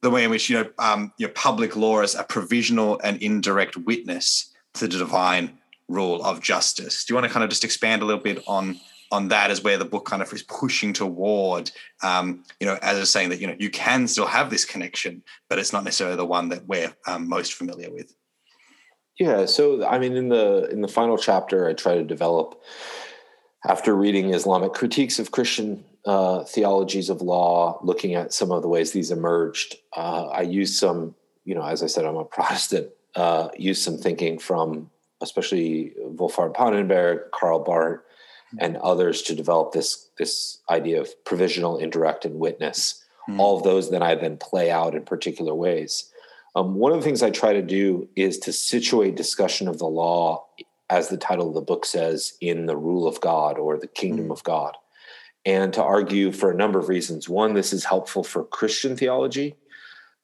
[0.01, 3.75] the way in which you know um, your public law is a provisional and indirect
[3.75, 7.05] witness to the divine rule of justice.
[7.05, 8.79] Do you want to kind of just expand a little bit on
[9.11, 11.71] on that as where the book kind of is pushing toward,
[12.03, 14.65] um, you know, as I was saying that you know you can still have this
[14.65, 18.13] connection, but it's not necessarily the one that we're um, most familiar with.
[19.19, 22.61] Yeah, so I mean, in the in the final chapter, I try to develop
[23.67, 28.67] after reading Islamic critiques of Christian uh, theologies of law, looking at some of the
[28.67, 32.89] ways these emerged, uh, I used some, you know, as I said, I'm a Protestant,
[33.15, 34.89] uh, used some thinking from
[35.21, 38.01] especially Wolfhart Pannenberg, Karl Barth,
[38.59, 43.03] and others to develop this this idea of provisional, indirect, and witness.
[43.29, 43.39] Mm.
[43.39, 46.11] All of those then I then play out in particular ways.
[46.55, 49.87] Um, one of the things I try to do is to situate discussion of the
[49.87, 50.45] law
[50.89, 54.27] as the title of the book says, in the rule of God or the kingdom
[54.27, 54.31] mm.
[54.31, 54.75] of God.
[55.45, 57.29] And to argue for a number of reasons.
[57.29, 59.55] One, this is helpful for Christian theology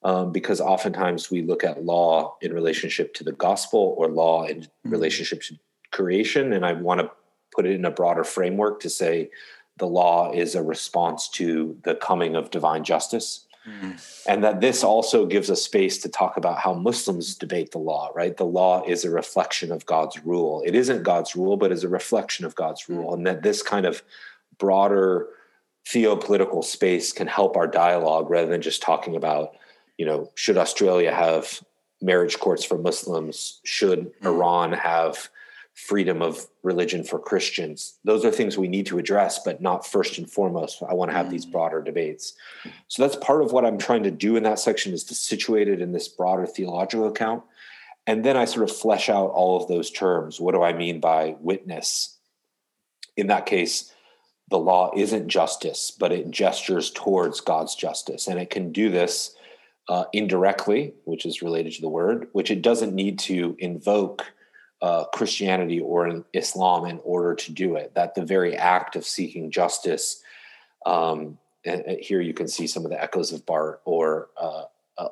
[0.04, 4.62] um, because oftentimes we look at law in relationship to the gospel or law in
[4.62, 4.68] mm.
[4.86, 5.60] relationship to
[5.92, 6.54] creation.
[6.54, 7.12] And I want to
[7.56, 9.30] put it in a broader framework to say
[9.78, 13.46] the law is a response to the coming of divine justice.
[13.68, 14.26] Mm.
[14.28, 18.10] And that this also gives us space to talk about how Muslims debate the law,
[18.16, 18.36] right?
[18.36, 20.64] The law is a reflection of God's rule.
[20.66, 23.14] It isn't God's rule, but is a reflection of God's rule.
[23.14, 24.02] And that this kind of
[24.58, 25.28] broader
[25.86, 29.56] theopolitical space can help our dialogue rather than just talking about,
[29.98, 31.62] you know, should Australia have
[32.02, 33.60] marriage courts for Muslims?
[33.64, 34.26] Should mm.
[34.26, 35.30] Iran have
[35.88, 37.98] freedom of religion for Christians.
[38.04, 40.82] Those are things we need to address, but not first and foremost.
[40.88, 41.32] I want to have mm.
[41.32, 42.34] these broader debates.
[42.88, 45.68] So that's part of what I'm trying to do in that section is to situate
[45.68, 47.44] it in this broader theological account.
[48.08, 50.40] And then I sort of flesh out all of those terms.
[50.40, 52.18] What do I mean by witness?
[53.18, 53.92] In that case,
[54.50, 58.28] the law isn't justice, but it gestures towards God's justice.
[58.28, 59.36] And it can do this
[59.88, 64.26] uh, indirectly, which is related to the word, which it doesn't need to invoke
[64.82, 67.94] uh, Christianity or in Islam in order to do it.
[67.96, 70.22] That the very act of seeking justice,
[70.86, 74.64] um, and, and here you can see some of the echoes of Barth or uh,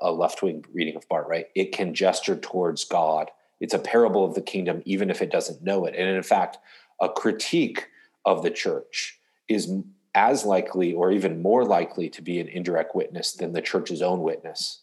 [0.01, 1.47] a left wing reading of Barth, right?
[1.55, 3.29] It can gesture towards God.
[3.59, 5.95] It's a parable of the kingdom, even if it doesn't know it.
[5.95, 6.57] And in fact,
[7.01, 7.87] a critique
[8.25, 9.71] of the church is
[10.15, 14.21] as likely or even more likely to be an indirect witness than the church's own
[14.21, 14.81] witness.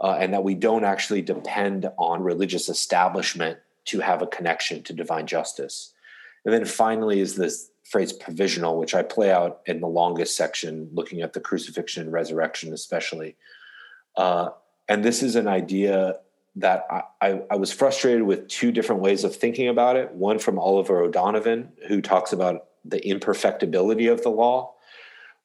[0.00, 3.58] Uh, and that we don't actually depend on religious establishment
[3.90, 5.92] to have a connection to divine justice.
[6.44, 10.88] And then finally is this phrase provisional, which I play out in the longest section,
[10.92, 13.36] looking at the crucifixion and resurrection, especially.
[14.16, 14.50] Uh,
[14.88, 16.20] and this is an idea
[16.56, 20.12] that I, I, I, was frustrated with two different ways of thinking about it.
[20.12, 24.74] One from Oliver O'Donovan, who talks about the imperfectibility of the law,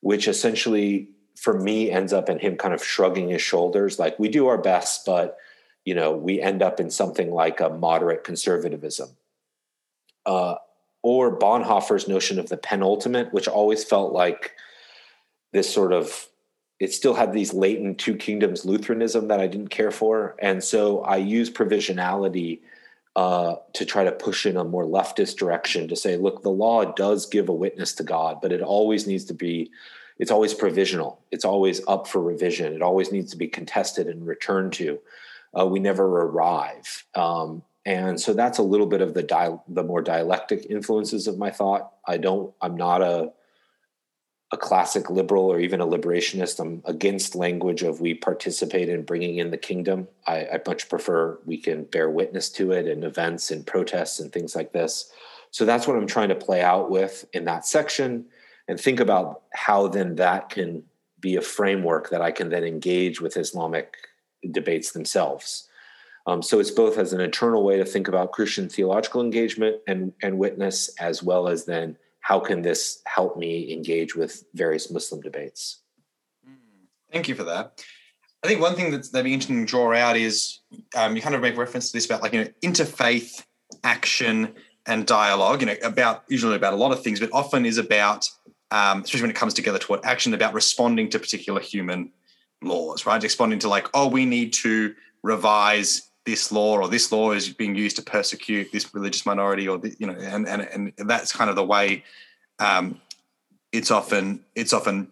[0.01, 4.29] which essentially, for me, ends up in him kind of shrugging his shoulders, like we
[4.29, 5.37] do our best, but
[5.85, 9.09] you know, we end up in something like a moderate conservatism.
[10.25, 10.55] Uh,
[11.03, 14.53] or Bonhoeffer's notion of the penultimate, which always felt like
[15.53, 16.27] this sort of
[16.79, 21.01] it still had these latent two kingdoms Lutheranism that I didn't care for, and so
[21.01, 22.59] I use provisionality
[23.15, 26.83] uh, to try to push in a more leftist direction to say, look, the law
[26.83, 29.71] does give a witness to God, but it always needs to be,
[30.19, 31.21] it's always provisional.
[31.31, 32.73] It's always up for revision.
[32.73, 34.99] It always needs to be contested and returned to.
[35.57, 37.05] Uh, we never arrive.
[37.15, 41.51] Um, and so that's a little bit of the the more dialectic influences of my
[41.51, 41.93] thought.
[42.07, 42.53] I don't.
[42.61, 43.31] I'm not a
[44.51, 46.59] a classic liberal or even a liberationist.
[46.59, 50.07] I'm against language of we participate in bringing in the kingdom.
[50.27, 54.31] I, I much prefer we can bear witness to it in events and protests and
[54.31, 55.11] things like this.
[55.51, 58.25] So that's what I'm trying to play out with in that section
[58.67, 60.83] and think about how then that can
[61.19, 63.95] be a framework that I can then engage with Islamic
[64.51, 65.67] debates themselves.
[66.27, 70.13] Um, so it's both as an internal way to think about Christian theological engagement and,
[70.23, 75.21] and witness, as well as then how can this help me engage with various Muslim
[75.21, 75.81] debates?
[77.11, 77.83] Thank you for that.
[78.43, 80.59] I think one thing that's that'd be interesting to draw out is
[80.95, 83.43] um, you kind of make reference to this about like you know interfaith
[83.83, 84.53] action
[84.85, 85.61] and dialogue.
[85.61, 88.29] You know about usually about a lot of things, but often is about
[88.71, 92.11] um, especially when it comes together toward action about responding to particular human
[92.65, 93.21] laws, right?
[93.21, 97.75] Responding to like oh we need to revise this law or this law is being
[97.75, 101.49] used to persecute this religious minority or the, you know and and and that's kind
[101.49, 102.03] of the way
[102.59, 102.99] um,
[103.71, 105.07] it's often it's often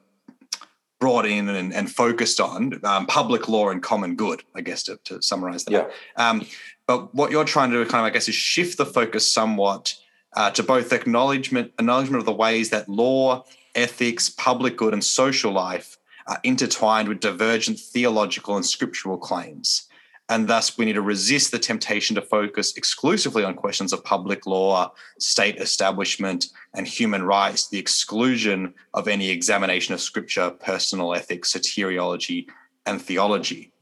[1.00, 4.98] brought in and, and focused on um, public law and common good i guess to,
[5.04, 5.90] to summarize that yeah.
[6.16, 6.46] Um,
[6.88, 9.96] but what you're trying to do kind of i guess is shift the focus somewhat
[10.36, 13.44] uh, to both acknowledgement acknowledgement of the ways that law
[13.76, 19.88] ethics public good and social life are intertwined with divergent theological and scriptural claims
[20.30, 24.48] and thus, we need to resist the temptation to focus exclusively on questions of public
[24.48, 31.54] law, state establishment, and human rights, the exclusion of any examination of scripture, personal ethics,
[31.54, 32.48] soteriology,
[32.86, 33.74] and theology.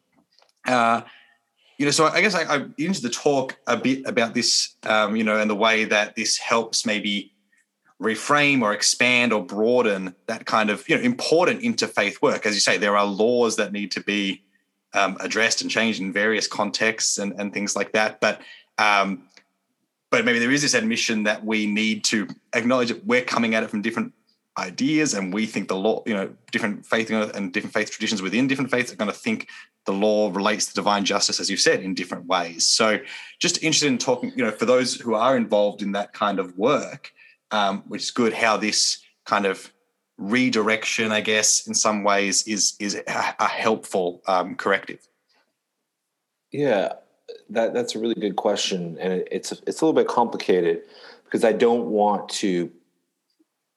[0.68, 1.02] Uh,
[1.78, 5.16] you know, so I guess I, I into the talk a bit about this, um,
[5.16, 7.34] you know, and the way that this helps maybe
[8.02, 12.46] reframe or expand or broaden that kind of you know important interfaith work.
[12.46, 14.44] As you say, there are laws that need to be
[14.94, 18.20] um, addressed and changed in various contexts and, and things like that.
[18.20, 18.42] But
[18.78, 19.24] um,
[20.10, 23.64] but maybe there is this admission that we need to acknowledge that we're coming at
[23.64, 24.14] it from different
[24.58, 28.48] ideas and we think the law you know different faith and different faith traditions within
[28.48, 29.48] different faiths are going to think
[29.86, 33.00] the law relates to divine justice as you've said in different ways so
[33.40, 36.58] just interested in talking you know for those who are involved in that kind of
[36.58, 37.14] work
[37.52, 39.72] um, which is good how this kind of
[40.18, 45.08] redirection, I guess, in some ways, is is a, a helpful um, corrective?
[46.52, 46.94] Yeah,
[47.50, 50.82] that that's a really good question, and it, it's it's a little bit complicated
[51.26, 52.72] because I don't want to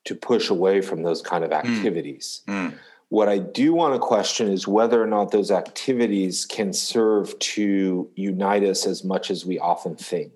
[0.05, 1.57] to push away from those kind of hmm.
[1.57, 2.43] activities.
[2.47, 2.55] Mm.
[2.55, 2.75] Mm.
[3.09, 8.11] What I do want to question is whether or not those activities can serve to
[8.17, 10.33] unite us as much as we often think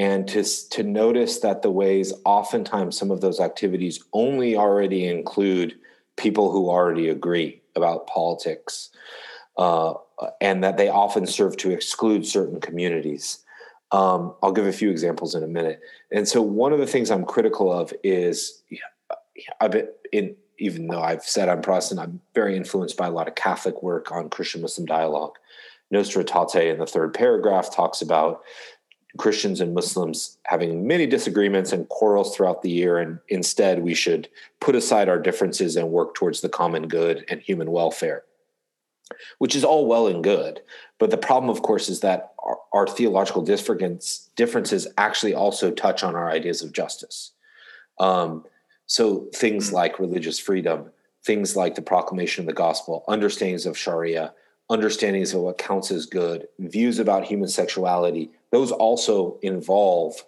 [0.00, 5.76] and to, to notice that the ways oftentimes some of those activities only already include
[6.16, 8.88] people who already agree about politics
[9.58, 9.92] uh,
[10.40, 13.44] and that they often serve to exclude certain communities.
[13.92, 15.80] Um, i'll give a few examples in a minute.
[16.10, 18.62] And so one of the things i'm critical of is
[19.60, 23.28] i've been in even though i've said i'm protestant i'm very influenced by a lot
[23.28, 25.36] of catholic work on christian muslim dialogue.
[25.90, 28.42] Nostra aetate in the third paragraph talks about
[29.18, 34.28] Christians and Muslims having many disagreements and quarrels throughout the year, and instead we should
[34.60, 38.24] put aside our differences and work towards the common good and human welfare,
[39.38, 40.60] which is all well and good.
[40.98, 46.14] But the problem, of course, is that our, our theological differences actually also touch on
[46.14, 47.32] our ideas of justice.
[47.98, 48.44] Um,
[48.86, 49.74] so things mm.
[49.74, 50.90] like religious freedom,
[51.24, 54.32] things like the proclamation of the gospel, understandings of Sharia,
[54.70, 60.24] understandings of what counts as good, views about human sexuality, those also involve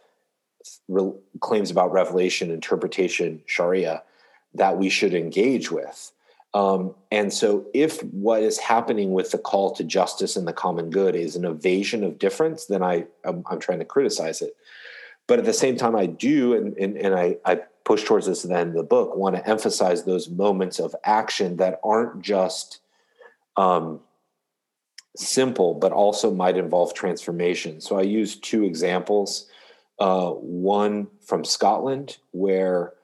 [0.88, 4.02] re- claims about revelation, interpretation, Sharia
[4.54, 6.12] that we should engage with.
[6.54, 10.90] Um, and so, if what is happening with the call to justice and the common
[10.90, 14.54] good is an evasion of difference, then I I'm, I'm trying to criticize it.
[15.26, 18.42] But at the same time, I do, and and, and I, I push towards this
[18.42, 22.80] then in the book, want to emphasize those moments of action that aren't just
[23.56, 24.00] um,
[25.16, 27.80] simple, but also might involve transformation.
[27.80, 29.46] So I use two examples.
[29.98, 32.94] Uh, one from Scotland, where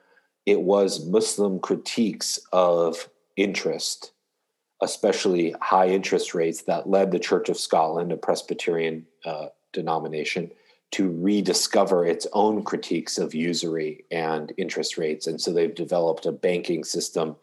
[0.45, 4.11] it was Muslim critiques of interest,
[4.81, 10.51] especially high interest rates, that led the Church of Scotland, a Presbyterian uh, denomination,
[10.91, 15.27] to rediscover its own critiques of usury and interest rates.
[15.27, 17.35] And so they've developed a banking system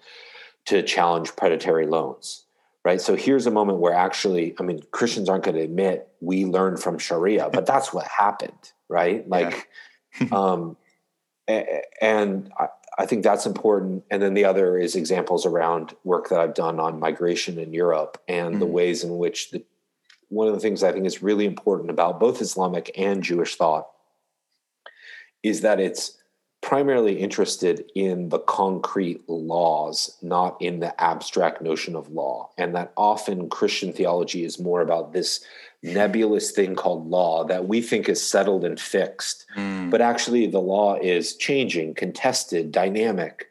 [0.64, 2.45] to challenge predatory loans.
[2.86, 3.00] Right.
[3.00, 6.80] So here's a moment where actually, I mean, Christians aren't going to admit we learned
[6.80, 8.72] from Sharia, but that's what happened.
[8.88, 9.28] Right.
[9.28, 9.68] Like,
[10.20, 10.28] yeah.
[10.32, 10.76] um,
[11.48, 14.04] and I, I think that's important.
[14.08, 18.22] And then the other is examples around work that I've done on migration in Europe
[18.28, 18.60] and mm-hmm.
[18.60, 19.64] the ways in which the
[20.28, 23.88] one of the things I think is really important about both Islamic and Jewish thought
[25.42, 26.15] is that it's
[26.66, 32.50] primarily interested in the concrete laws, not in the abstract notion of law.
[32.58, 35.44] And that often Christian theology is more about this
[35.84, 39.46] nebulous thing called law that we think is settled and fixed.
[39.56, 39.92] Mm.
[39.92, 43.46] But actually, the law is changing, contested, dynamic.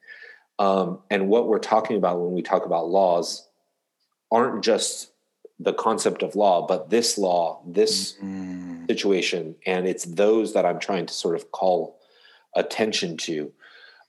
[0.60, 3.48] Um, and what we're talking about when we talk about laws
[4.30, 5.12] aren't just
[5.58, 8.88] the concept of law, but this law, this mm-hmm.
[8.88, 11.98] situation, and it's those that I'm trying to sort of call
[12.56, 13.52] attention to.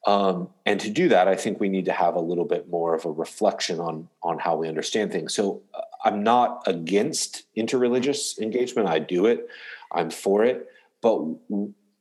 [0.07, 2.95] Um, and to do that, I think we need to have a little bit more
[2.95, 5.35] of a reflection on on how we understand things.
[5.35, 8.89] So uh, I'm not against interreligious engagement.
[8.89, 9.49] I do it.
[9.93, 10.69] I'm for it.
[11.03, 11.23] But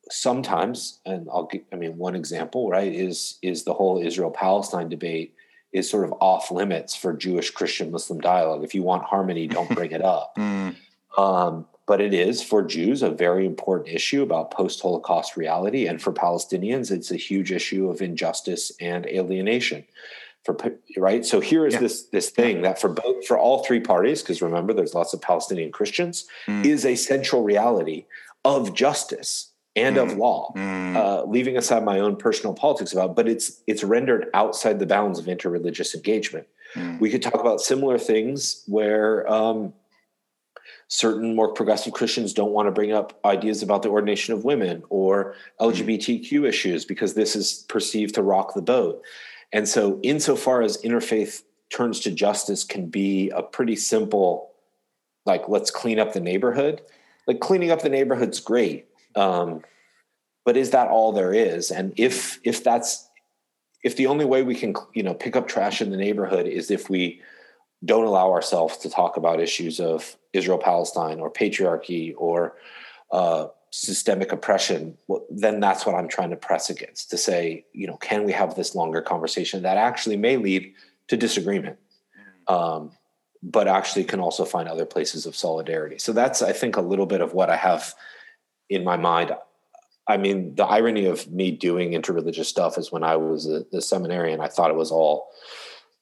[0.09, 4.89] sometimes, and I'll give, I mean, one example, right, is is the whole Israel Palestine
[4.89, 5.33] debate
[5.73, 8.63] is sort of off limits for Jewish Christian Muslim dialogue.
[8.63, 10.33] If you want harmony, don't bring it up.
[10.37, 10.75] mm.
[11.17, 15.87] um, but it is for Jews a very important issue about post Holocaust reality.
[15.87, 19.85] And for Palestinians, it's a huge issue of injustice and alienation.
[20.43, 20.55] For,
[20.95, 21.79] right so here is yeah.
[21.79, 25.19] this this thing that for both for all three parties because remember there's lots of
[25.19, 26.63] palestinian christians mm.
[26.63, 28.05] is a central reality
[28.43, 30.03] of justice and mm.
[30.03, 30.95] of law, mm.
[30.95, 35.19] uh, leaving aside my own personal politics about, but it's it's rendered outside the bounds
[35.19, 36.47] of interreligious engagement.
[36.75, 36.99] Mm.
[36.99, 39.73] We could talk about similar things where um,
[40.87, 44.83] certain more progressive Christians don't want to bring up ideas about the ordination of women
[44.89, 49.01] or LGBTQ issues because this is perceived to rock the boat.
[49.51, 54.51] And so, insofar as interfaith turns to justice can be a pretty simple,
[55.25, 56.81] like let's clean up the neighborhood.
[57.27, 59.61] Like cleaning up the neighborhood's great um,
[60.43, 61.71] but is that all there is?
[61.71, 63.09] And if if that's
[63.83, 66.69] if the only way we can you know pick up trash in the neighborhood is
[66.69, 67.21] if we
[67.83, 72.55] don't allow ourselves to talk about issues of Israel Palestine or patriarchy or
[73.11, 77.87] uh, systemic oppression, well, then that's what I'm trying to press against to say, you
[77.87, 80.73] know, can we have this longer conversation that actually may lead
[81.07, 81.77] to disagreement,
[82.47, 82.53] mm.
[82.53, 82.91] um,
[83.43, 85.97] but actually can also find other places of solidarity.
[85.99, 87.93] So that's, I think, a little bit of what I have
[88.69, 89.35] in my mind.
[90.07, 93.81] I mean, the irony of me doing interreligious stuff is when I was a, a
[93.81, 95.27] seminarian, I thought it was all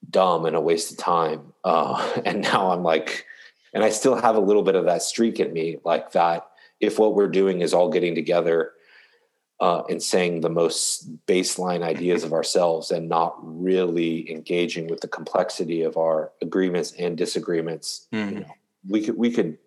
[0.10, 1.54] dumb and a waste of time.
[1.64, 3.26] Uh, and now I'm like,
[3.74, 6.48] and I still have a little bit of that streak in me, like that.
[6.80, 8.72] If what we're doing is all getting together
[9.60, 15.08] uh, and saying the most baseline ideas of ourselves and not really engaging with the
[15.08, 18.34] complexity of our agreements and disagreements, mm.
[18.34, 18.54] you know,
[18.88, 19.58] we could we could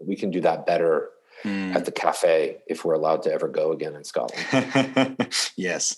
[0.00, 1.10] we can do that better
[1.44, 1.74] mm.
[1.74, 5.16] at the cafe if we're allowed to ever go again in Scotland.
[5.56, 5.96] yes.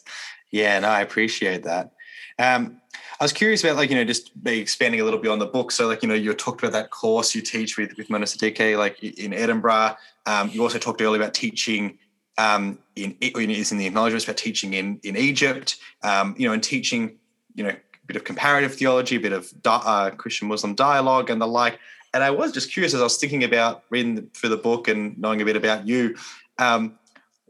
[0.51, 1.93] Yeah, no, I appreciate that.
[2.39, 2.81] Um,
[3.21, 5.47] I was curious about like, you know, just be expanding a little bit on the
[5.47, 5.71] book.
[5.71, 8.77] So like, you know, you talked about that course you teach with, with Mona Siddiqui,
[8.77, 9.97] like in Edinburgh.
[10.27, 11.99] Um, you also talked earlier about teaching
[12.39, 16.63] um, in, is in the acknowledgements about teaching in, in Egypt, um, you know, and
[16.63, 17.17] teaching,
[17.55, 21.41] you know, a bit of comparative theology, a bit of uh, Christian Muslim dialogue and
[21.41, 21.79] the like.
[22.13, 25.17] And I was just curious as I was thinking about reading through the book and
[25.19, 26.17] knowing a bit about you.
[26.59, 26.99] Um,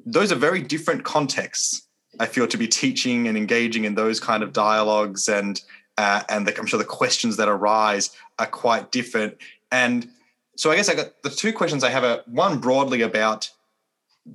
[0.07, 1.83] those are very different contexts.
[2.21, 5.61] I feel to be teaching and engaging in those kind of dialogues, and
[5.99, 9.37] uh, and the, I'm sure the questions that arise are quite different.
[9.71, 10.09] And
[10.57, 13.51] so I guess I got the two questions I have are one broadly about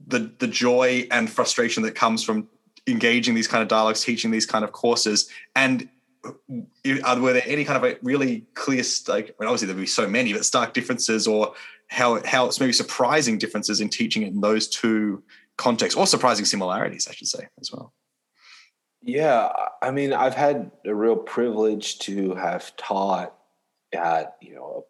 [0.07, 2.47] the the joy and frustration that comes from
[2.87, 5.89] engaging these kind of dialogues, teaching these kind of courses, and
[6.25, 10.33] are, were there any kind of a really clear, like, obviously there'd be so many,
[10.33, 11.53] but stark differences or
[11.87, 15.23] how, how it's maybe surprising differences in teaching in those two
[15.59, 17.93] contexts or surprising similarities, I should say, as well?
[19.01, 19.51] Yeah,
[19.81, 23.35] I mean, I've had a real privilege to have taught
[23.93, 24.85] at, you know,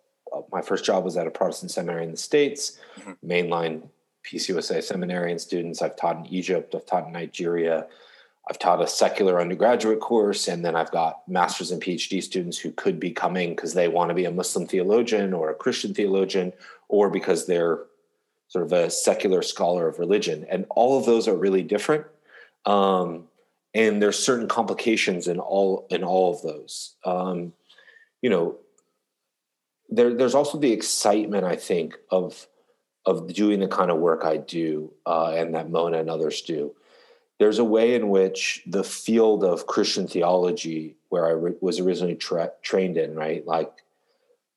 [0.52, 3.14] my first job was at a Protestant seminary in the States, mm-hmm.
[3.28, 3.90] mainline
[4.26, 5.82] PCUSA seminarian students.
[5.82, 7.88] I've taught in Egypt, I've taught in Nigeria,
[8.50, 12.72] I've taught a secular undergraduate course, and then I've got master's and PhD students who
[12.72, 16.54] could be coming because they want to be a Muslim theologian or a Christian theologian,
[16.88, 17.80] or because they're
[18.50, 20.46] sort of a secular scholar of religion.
[20.50, 22.06] And all of those are really different.
[22.66, 23.26] Um,
[23.74, 26.96] and there's certain complications in all in all of those.
[27.06, 27.54] Um,
[28.22, 28.58] you know,
[29.90, 32.48] there, there's also the excitement, I think, of
[33.06, 36.76] of doing the kind of work I do uh, and that Mona and others do
[37.40, 42.16] there's a way in which the field of Christian theology, where I re- was originally
[42.16, 43.72] tra- trained in, right, like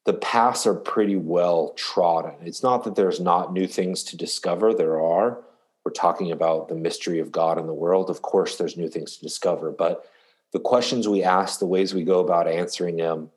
[0.05, 2.35] the paths are pretty well trodden.
[2.43, 5.43] It's not that there's not new things to discover, there are.
[5.85, 8.09] We're talking about the mystery of God in the world.
[8.09, 10.05] Of course, there's new things to discover, but
[10.53, 13.31] the questions we ask, the ways we go about answering them,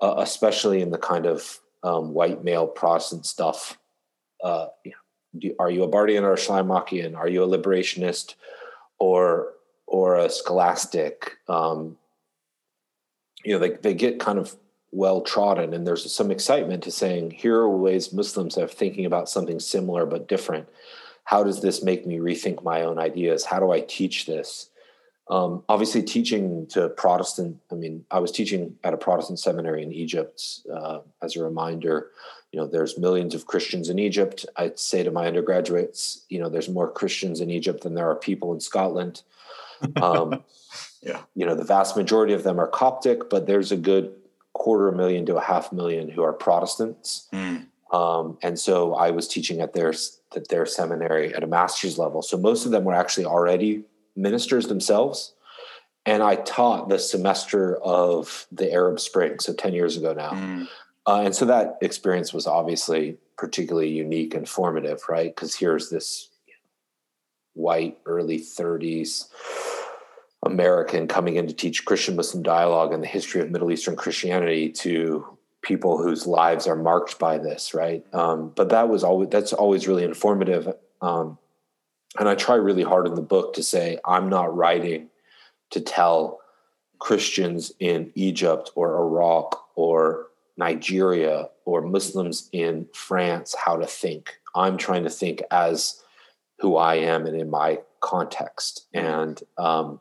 [0.00, 3.78] uh, especially in the kind of um, white male Protestant stuff,
[4.42, 4.66] uh,
[5.36, 7.16] do, are you a Barthian or a Schleiermachian?
[7.16, 8.34] Are you a liberationist?
[8.98, 9.54] or
[9.86, 11.96] or a scholastic um,
[13.44, 14.56] you know they, they get kind of
[14.94, 19.28] well trodden and there's some excitement to saying here are ways muslims are thinking about
[19.28, 20.68] something similar but different.
[21.24, 23.44] How does this make me rethink my own ideas?
[23.44, 24.70] How do i teach this?
[25.28, 29.92] Um, obviously teaching to protestant i mean i was teaching at a protestant seminary in
[29.92, 32.10] egypt uh, as a reminder
[32.52, 34.46] you know there's millions of christians in egypt.
[34.56, 38.16] I'd say to my undergraduates you know there's more christians in egypt than there are
[38.16, 39.22] people in scotland.
[40.00, 40.42] Um,
[41.02, 41.20] yeah.
[41.34, 44.14] you know the vast majority of them are coptic but there's a good
[44.54, 47.28] quarter million to a half million who are protestants.
[47.32, 47.66] Mm.
[47.92, 49.92] um, and so i was teaching at their
[50.34, 52.22] at their seminary at a master's level.
[52.22, 53.84] So most of them were actually already
[54.16, 55.34] ministers themselves.
[56.06, 60.30] And i taught the semester of the arab spring so 10 years ago now.
[60.30, 60.68] Mm.
[61.06, 65.34] Uh, and so that experience was obviously particularly unique and formative, right?
[65.34, 66.30] Because here's this
[67.52, 69.28] white, early 30s
[70.44, 74.70] American coming in to teach Christian Muslim dialogue and the history of Middle Eastern Christianity
[74.70, 75.26] to
[75.62, 78.04] people whose lives are marked by this, right?
[78.12, 80.74] Um, but that was always that's always really informative.
[81.00, 81.38] Um,
[82.18, 85.08] and I try really hard in the book to say I'm not writing
[85.70, 86.40] to tell
[86.98, 94.38] Christians in Egypt or Iraq or Nigeria or Muslims in France how to think.
[94.54, 96.02] I'm trying to think as
[96.60, 98.86] who I am and in my context.
[98.94, 100.00] And, um,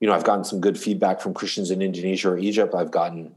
[0.00, 2.74] you know, I've gotten some good feedback from Christians in Indonesia or Egypt.
[2.74, 3.34] I've gotten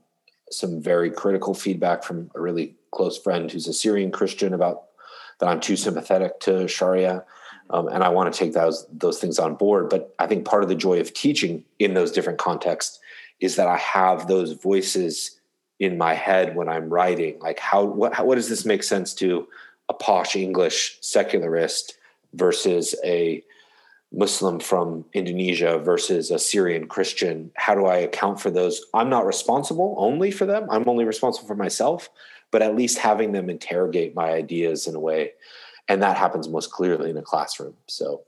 [0.52, 4.84] some very critical feedback from a really close friend who's a Syrian Christian about
[5.40, 7.24] that I'm too sympathetic to Sharia.
[7.70, 9.90] Um, and I want to take those those things on board.
[9.90, 13.00] But I think part of the joy of teaching in those different contexts
[13.40, 15.40] is that I have those voices
[15.80, 17.40] in my head when I'm writing.
[17.40, 19.48] Like how what how, what does this make sense to
[19.88, 21.96] a posh English secularist
[22.34, 23.44] versus a
[24.12, 27.52] Muslim from Indonesia versus a Syrian Christian?
[27.56, 28.86] How do I account for those?
[28.94, 30.68] I'm not responsible only for them.
[30.70, 32.10] I'm only responsible for myself,
[32.52, 35.34] but at least having them interrogate my ideas in a way.
[35.88, 37.76] And that happens most clearly in a classroom.
[37.88, 38.24] So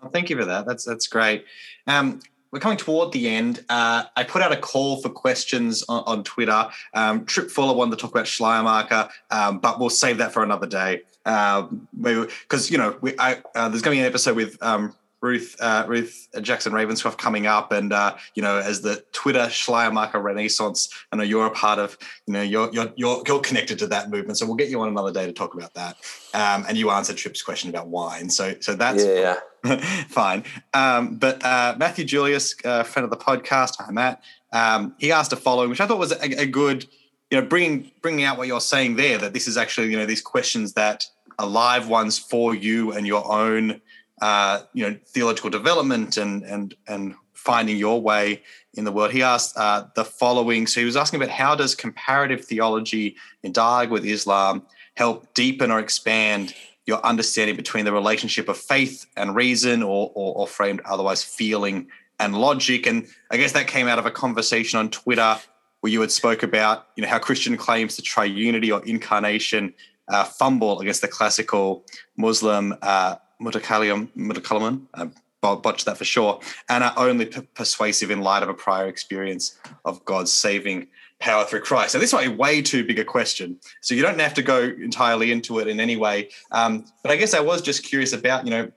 [0.00, 0.66] well, thank you for that.
[0.66, 1.44] That's that's great.
[1.86, 2.20] Um,
[2.50, 3.64] we're coming toward the end.
[3.68, 6.68] Uh, I put out a call for questions on, on Twitter.
[6.94, 10.66] Um, Tripp Fuller wanted to talk about Schleiermacher, um, but we'll save that for another
[10.66, 11.02] day.
[11.28, 14.94] Um, because you know we, I, uh, there's going to be an episode with um,
[15.20, 20.20] Ruth uh, Ruth Jackson Ravenscroft coming up, and uh, you know, as the Twitter Schleiermacher
[20.20, 21.98] Renaissance, I know you're a part of.
[22.26, 24.88] You know, you're you're you're, you're connected to that movement, so we'll get you on
[24.88, 25.96] another day to talk about that.
[26.34, 29.36] Um, and you answered Tripp's question about wine, so so that's yeah,
[30.08, 30.44] fine.
[30.72, 34.22] Um, but uh, Matthew Julius, uh, friend of the podcast, hi Matt.
[34.52, 36.86] Um, he asked a following, which I thought was a, a good,
[37.30, 39.18] you know, bringing bringing out what you're saying there.
[39.18, 41.04] That this is actually you know these questions that
[41.38, 43.80] are live ones for you and your own
[44.20, 48.42] uh, you know theological development and and and finding your way
[48.74, 49.12] in the world.
[49.12, 50.66] He asked uh, the following.
[50.66, 54.66] So he was asking about how does comparative theology in dialogue with Islam
[54.96, 56.54] help deepen or expand
[56.86, 61.86] your understanding between the relationship of faith and reason, or, or, or framed otherwise, feeling
[62.18, 62.86] and logic.
[62.86, 65.38] And I guess that came out of a conversation on Twitter
[65.80, 69.74] where you had spoke about you know how Christian claims to triunity or incarnation
[70.08, 71.84] uh, fumble against the classical
[72.16, 75.06] Muslim uh, Mutakallim, Mutakalliman, uh,
[75.40, 79.56] botched that for sure, and are only p- persuasive in light of a prior experience
[79.84, 80.88] of God's saving
[81.20, 81.92] power through Christ.
[81.92, 83.58] So this might be way too big a question.
[83.80, 86.30] So you don't have to go entirely into it in any way.
[86.50, 88.70] Um, but I guess I was just curious about, you know,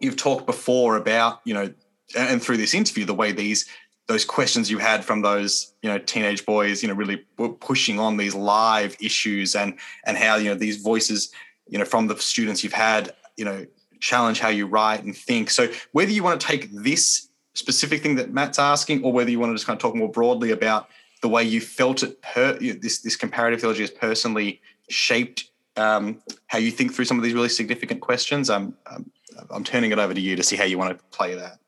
[0.00, 1.72] you've talked before about, you know,
[2.16, 3.66] and through this interview, the way these
[4.06, 7.24] those questions you had from those you know teenage boys you know really
[7.60, 11.32] pushing on these live issues and and how you know these voices
[11.68, 13.66] you know from the students you've had you know
[14.04, 15.50] challenge how you write and think.
[15.50, 19.40] So whether you want to take this specific thing that matt's asking or whether you
[19.40, 20.88] want to just kind of talk more broadly about
[21.22, 25.50] the way you felt it per you know, this this comparative theology has personally shaped
[25.76, 29.10] um, how you think through some of these really significant questions i'm I'm,
[29.50, 31.58] I'm turning it over to you to see how you want to play that.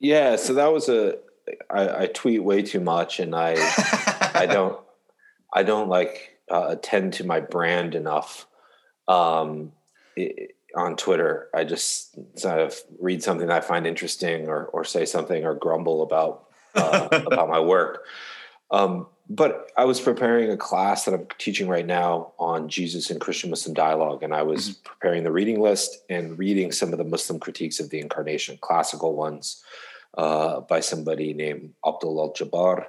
[0.00, 1.16] Yeah so that was a
[1.70, 3.56] I, I tweet way too much, and I
[4.34, 4.78] I don't
[5.52, 8.46] I don't like uh, attend to my brand enough
[9.06, 9.72] um,
[10.16, 11.48] it, on Twitter.
[11.54, 16.02] I just sort of read something I find interesting, or or say something, or grumble
[16.02, 18.04] about uh, about my work.
[18.70, 23.20] Um, but I was preparing a class that I'm teaching right now on Jesus and
[23.20, 24.82] Christian Muslim dialogue, and I was mm-hmm.
[24.84, 29.14] preparing the reading list and reading some of the Muslim critiques of the incarnation, classical
[29.14, 29.62] ones
[30.16, 32.86] uh, by somebody named Abdul al Jabbar,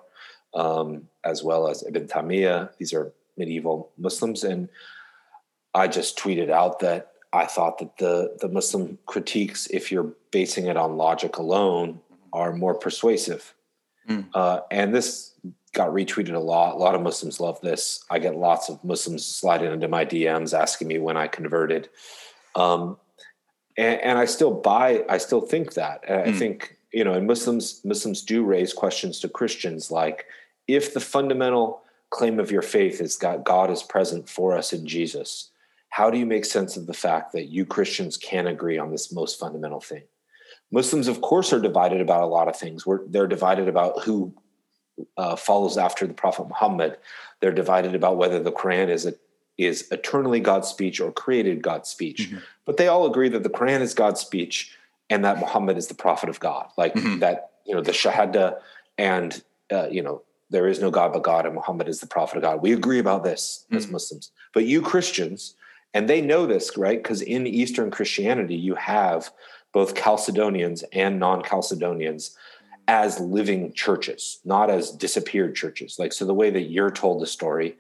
[0.54, 2.78] um, as well as Ibn Taymiyyah.
[2.78, 4.44] These are medieval Muslims.
[4.44, 4.70] And
[5.74, 10.68] I just tweeted out that I thought that the, the Muslim critiques, if you're basing
[10.68, 12.00] it on logic alone,
[12.34, 13.54] are more persuasive.
[14.08, 14.28] Mm.
[14.34, 15.34] Uh, and this
[15.74, 16.76] got retweeted a lot.
[16.76, 18.04] A lot of Muslims love this.
[18.10, 21.90] I get lots of Muslims sliding into my DMs asking me when I converted.
[22.56, 22.98] Um,
[23.78, 26.04] and, and, I still buy, I still think that.
[26.06, 26.28] Mm.
[26.28, 30.26] I think you know, and Muslims Muslims do raise questions to Christians like,
[30.68, 34.88] if the fundamental claim of your faith is that God is present for us in
[34.88, 35.52] Jesus,
[35.90, 39.12] how do you make sense of the fact that you Christians can't agree on this
[39.12, 40.04] most fundamental thing?
[40.72, 42.86] Muslims, of course, are divided about a lot of things.
[42.86, 44.34] We're, they're divided about who
[45.18, 46.98] uh, follows after the Prophet Muhammad.
[47.40, 49.14] They're divided about whether the Quran is a,
[49.58, 52.30] is eternally God's speech or created God's speech.
[52.30, 52.38] Mm-hmm.
[52.66, 54.76] But they all agree that the Quran is God's speech
[55.10, 56.70] and that Muhammad is the prophet of God.
[56.78, 57.20] Like mm-hmm.
[57.20, 58.60] that, you know, the Shahada
[58.98, 59.42] and,
[59.72, 62.44] uh, you know, there is no God but God and Muhammad is the prophet of
[62.44, 62.62] God.
[62.62, 63.78] We agree about this mm-hmm.
[63.78, 64.32] as Muslims.
[64.54, 65.56] But you Christians,
[65.94, 67.02] and they know this, right?
[67.02, 69.32] Because in Eastern Christianity, you have
[69.72, 72.36] both Chalcedonians and non Chalcedonians
[72.88, 76.00] as living churches, not as disappeared churches.
[76.00, 77.78] Like, so the way that you're told the story,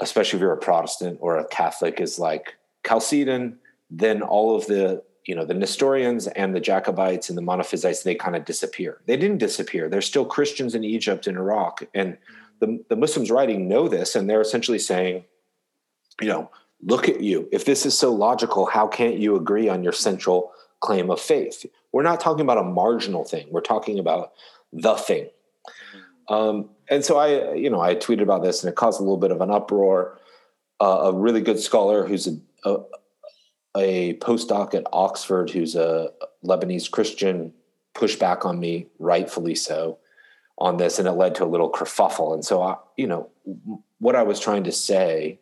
[0.00, 2.54] especially if you're a Protestant or a Catholic, is like
[2.86, 3.58] Chalcedon,
[3.90, 8.14] then all of the you know the Nestorians and the Jacobites and the Monophysites they
[8.14, 9.00] kind of disappear.
[9.06, 9.88] They didn't disappear.
[9.88, 12.18] There's still Christians in Egypt and Iraq, and
[12.60, 15.24] the the Muslims writing know this, and they're essentially saying,
[16.20, 16.50] you know,
[16.82, 17.48] look at you.
[17.52, 21.64] If this is so logical, how can't you agree on your central claim of faith?
[21.92, 23.46] We're not talking about a marginal thing.
[23.50, 24.32] We're talking about
[24.72, 25.28] the thing.
[26.28, 29.18] Um, and so I, you know, I tweeted about this, and it caused a little
[29.18, 30.18] bit of an uproar.
[30.80, 32.78] Uh, a really good scholar who's a, a
[33.76, 36.10] a postdoc at Oxford who's a
[36.44, 37.52] Lebanese Christian
[37.94, 39.98] pushed back on me, rightfully so,
[40.58, 42.34] on this, and it led to a little kerfuffle.
[42.34, 43.30] And so, I, you know,
[43.98, 45.40] what I was trying to say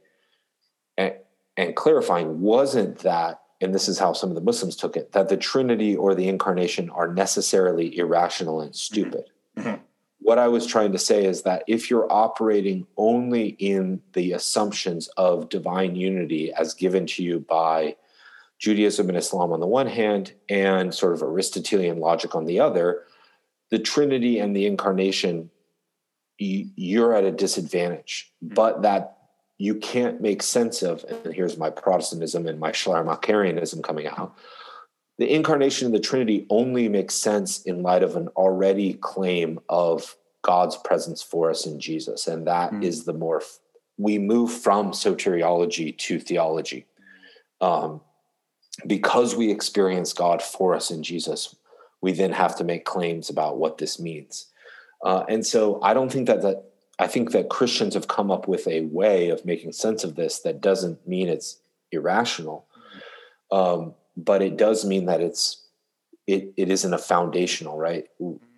[0.96, 1.14] and,
[1.56, 5.28] and clarifying wasn't that, and this is how some of the Muslims took it, that
[5.28, 9.24] the Trinity or the Incarnation are necessarily irrational and stupid.
[9.56, 9.68] Mm-hmm.
[9.68, 9.82] mm-hmm.
[10.22, 15.08] What I was trying to say is that if you're operating only in the assumptions
[15.16, 17.96] of divine unity as given to you by
[18.60, 23.04] Judaism and Islam on the one hand, and sort of Aristotelian logic on the other,
[23.70, 25.50] the Trinity and the Incarnation,
[26.38, 28.30] you're at a disadvantage.
[28.44, 28.54] Mm-hmm.
[28.54, 29.16] But that
[29.58, 34.36] you can't make sense of, and here's my Protestantism and my Schleiermacherianism coming out.
[35.18, 40.16] The incarnation of the Trinity only makes sense in light of an already claim of
[40.42, 42.26] God's presence for us in Jesus.
[42.26, 42.82] And that mm.
[42.82, 43.42] is the more,
[43.98, 46.86] we move from soteriology to theology.
[47.60, 48.00] Um,
[48.86, 51.54] because we experience God for us in Jesus,
[52.00, 54.46] we then have to make claims about what this means.
[55.04, 56.64] Uh, and so I don't think that that
[56.98, 60.40] I think that Christians have come up with a way of making sense of this
[60.40, 61.58] that doesn't mean it's
[61.90, 62.66] irrational,
[63.50, 65.62] um, but it does mean that it's
[66.26, 68.06] it it isn't a foundational right.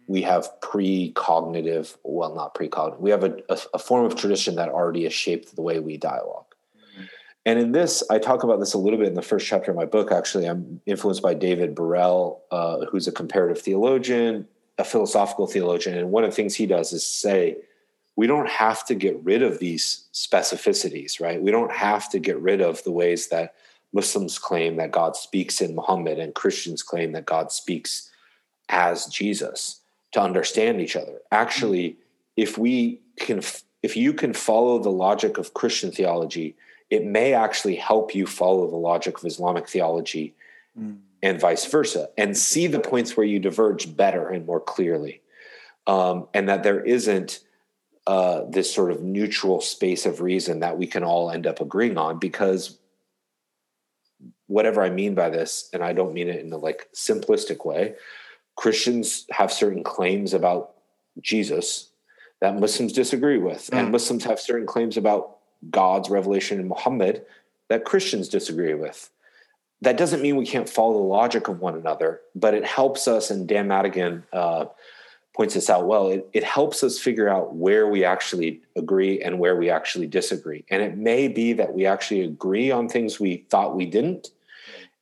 [0.08, 3.00] We have pre-cognitive, well, not pre-cognitive.
[3.00, 5.96] We have a, a, a form of tradition that already has shaped the way we
[5.96, 6.51] dialogue.
[7.44, 9.76] And in this, I talk about this a little bit in the first chapter of
[9.76, 10.12] my book.
[10.12, 14.46] Actually, I'm influenced by David Burrell, uh, who's a comparative theologian,
[14.78, 15.98] a philosophical theologian.
[15.98, 17.56] And one of the things he does is say,
[18.14, 21.42] we don't have to get rid of these specificities, right?
[21.42, 23.54] We don't have to get rid of the ways that
[23.92, 28.10] Muslims claim that God speaks in Muhammad and Christians claim that God speaks
[28.68, 29.80] as Jesus
[30.12, 31.20] to understand each other.
[31.30, 31.96] Actually,
[32.36, 33.42] if we can,
[33.82, 36.54] if you can follow the logic of Christian theology,
[36.92, 40.34] it may actually help you follow the logic of Islamic theology
[40.78, 40.98] mm.
[41.22, 45.22] and vice versa, and see the points where you diverge better and more clearly.
[45.86, 47.40] Um, and that there isn't
[48.06, 51.96] uh, this sort of neutral space of reason that we can all end up agreeing
[51.96, 52.78] on because
[54.46, 57.94] whatever I mean by this, and I don't mean it in a like simplistic way,
[58.56, 60.74] Christians have certain claims about
[61.22, 61.88] Jesus
[62.42, 63.78] that Muslims disagree with, mm.
[63.78, 65.38] and Muslims have certain claims about
[65.70, 67.24] God's revelation in Muhammad
[67.68, 69.10] that Christians disagree with.
[69.80, 73.30] That doesn't mean we can't follow the logic of one another, but it helps us,
[73.30, 74.66] and Dan Madigan uh,
[75.34, 79.38] points this out well, it, it helps us figure out where we actually agree and
[79.38, 80.64] where we actually disagree.
[80.70, 84.30] And it may be that we actually agree on things we thought we didn't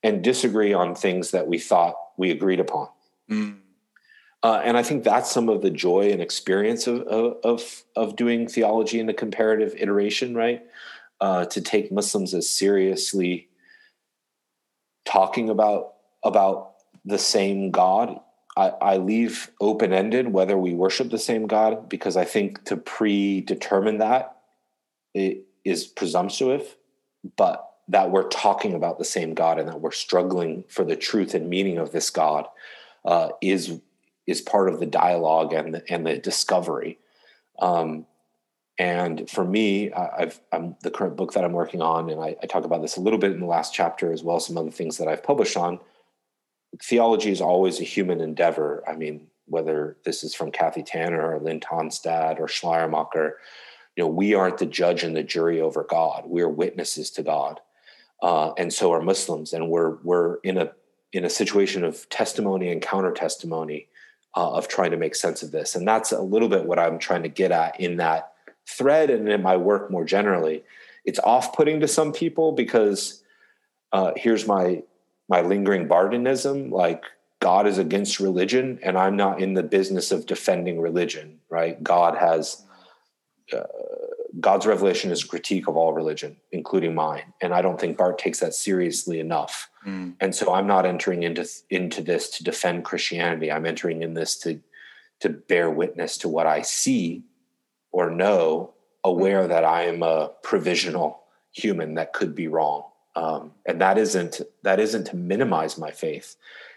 [0.02, 2.88] and disagree on things that we thought we agreed upon.
[3.28, 3.56] Mm.
[4.42, 8.48] Uh, and I think that's some of the joy and experience of, of, of doing
[8.48, 10.62] theology in a comparative iteration, right?
[11.20, 13.48] Uh, to take Muslims as seriously
[15.04, 16.74] talking about about
[17.04, 18.20] the same God.
[18.56, 22.76] I, I leave open ended whether we worship the same God because I think to
[22.76, 24.36] predetermine that
[25.14, 26.62] is presumptuous,
[27.36, 31.34] but that we're talking about the same God and that we're struggling for the truth
[31.34, 32.46] and meaning of this God
[33.04, 33.80] uh, is
[34.30, 36.98] is part of the dialogue and the, and the discovery.
[37.58, 38.06] Um,
[38.78, 42.46] and for me, I've I'm the current book that I'm working on, and I, I,
[42.46, 44.96] talk about this a little bit in the last chapter as well some other things
[44.96, 45.80] that I've published on.
[46.82, 48.82] Theology is always a human endeavor.
[48.88, 53.36] I mean, whether this is from Kathy Tanner or Linn Tonstad or Schleiermacher,
[53.96, 56.22] you know, we aren't the judge and the jury over God.
[56.24, 57.60] We're witnesses to God
[58.22, 60.72] uh, and so are Muslims, and we're we're in a
[61.12, 63.88] in a situation of testimony and counter testimony
[64.36, 66.98] uh, of trying to make sense of this, and that's a little bit what I'm
[66.98, 68.32] trying to get at in that
[68.66, 70.62] thread and in my work more generally.
[71.04, 73.22] It's off putting to some people because
[73.92, 74.82] uh, here's my
[75.28, 77.04] my lingering Barthianism, like
[77.40, 81.40] God is against religion, and I'm not in the business of defending religion.
[81.48, 81.82] Right?
[81.82, 82.64] God has.
[83.52, 83.64] Uh,
[84.38, 88.18] God's revelation is a critique of all religion, including mine, and I don't think Barth
[88.18, 89.68] takes that seriously enough.
[89.86, 90.14] Mm.
[90.20, 93.50] And so I'm not entering into into this to defend Christianity.
[93.50, 94.60] I'm entering in this to
[95.20, 97.24] to bear witness to what I see
[97.92, 98.74] or know,
[99.04, 101.22] aware that I am a provisional
[101.52, 102.84] human that could be wrong.
[103.16, 106.36] Um, and that isn't that isn't to minimize my faith.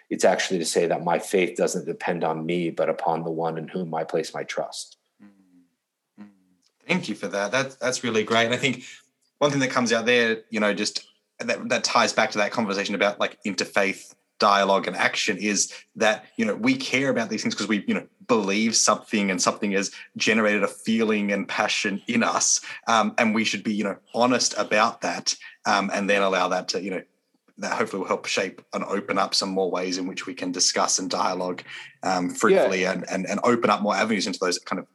[0.09, 3.57] It's actually to say that my faith doesn't depend on me, but upon the one
[3.57, 4.97] in whom I place my trust.
[6.87, 7.51] Thank you for that.
[7.51, 8.45] That that's really great.
[8.45, 8.83] And I think
[9.39, 11.05] one thing that comes out there, you know, just
[11.39, 16.25] that, that ties back to that conversation about like interfaith dialogue and action is that
[16.37, 19.71] you know we care about these things because we you know believe something and something
[19.71, 23.95] has generated a feeling and passion in us um, and we should be you know
[24.13, 25.33] honest about that
[25.65, 27.01] um, and then allow that to you know
[27.57, 30.51] that hopefully will help shape and open up some more ways in which we can
[30.51, 31.63] discuss and dialogue
[32.01, 32.91] um, fruitfully yeah.
[32.91, 34.87] and, and and open up more avenues into those kind of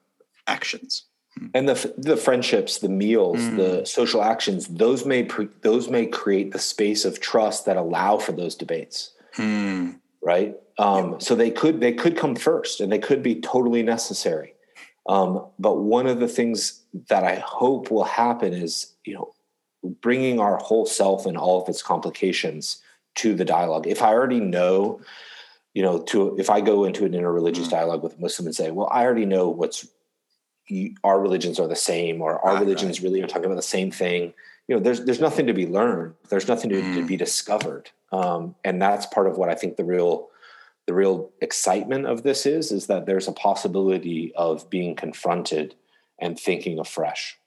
[0.46, 1.07] actions
[1.54, 3.56] and the the friendships the meals mm.
[3.56, 8.18] the social actions those may pre, those may create the space of trust that allow
[8.18, 9.98] for those debates mm.
[10.22, 11.18] right um, yeah.
[11.18, 14.54] so they could they could come first and they could be totally necessary
[15.08, 19.32] um, but one of the things that i hope will happen is you know
[20.00, 22.82] bringing our whole self and all of its complications
[23.14, 25.00] to the dialogue if i already know
[25.74, 27.70] you know to if i go into an interreligious mm.
[27.70, 29.86] dialogue with a muslim and say well i already know what's
[31.04, 33.04] our religions are the same or our right, religions right.
[33.04, 34.32] really are talking about the same thing
[34.68, 36.94] you know there's there's nothing to be learned there's nothing to, mm.
[36.94, 40.28] to be discovered um, and that's part of what i think the real
[40.86, 45.74] the real excitement of this is is that there's a possibility of being confronted
[46.18, 47.38] and thinking afresh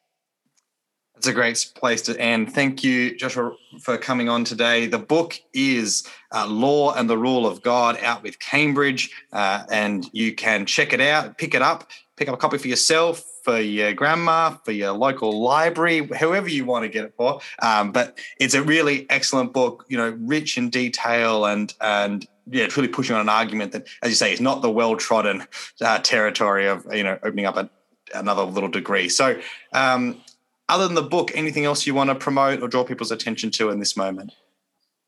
[1.21, 2.51] that's a great place to end.
[2.51, 3.51] Thank you, Joshua,
[3.81, 4.87] for coming on today.
[4.87, 10.09] The book is uh, Law and the Rule of God out with Cambridge, uh, and
[10.13, 11.91] you can check it out, pick it up
[12.21, 16.65] pick up a copy for yourself, for your grandma, for your local library, however you
[16.65, 17.41] want to get it for.
[17.63, 22.65] Um, but it's a really excellent book, you know, rich in detail and and yeah,
[22.65, 25.47] it's really pushing on an argument that, as you say, is not the well trodden
[25.81, 27.67] uh, territory of you know opening up a,
[28.13, 29.09] another little degree.
[29.09, 29.39] So,
[29.73, 30.21] um,
[30.69, 33.71] other than the book, anything else you want to promote or draw people's attention to
[33.71, 34.31] in this moment?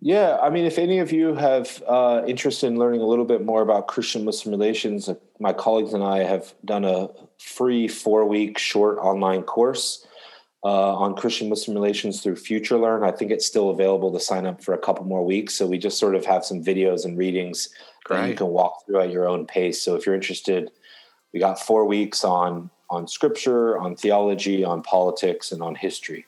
[0.05, 3.45] Yeah, I mean, if any of you have uh, interest in learning a little bit
[3.45, 7.07] more about Christian-Muslim relations, uh, my colleagues and I have done a
[7.39, 10.05] free four-week short online course
[10.65, 13.07] uh, on Christian Muslim relations through FutureLearn.
[13.07, 15.53] I think it's still available to sign up for a couple more weeks.
[15.53, 17.69] So we just sort of have some videos and readings
[18.03, 18.17] Great.
[18.17, 19.81] that you can walk through at your own pace.
[19.81, 20.69] So if you're interested,
[21.31, 26.25] we got four weeks on on scripture, on theology, on politics, and on history.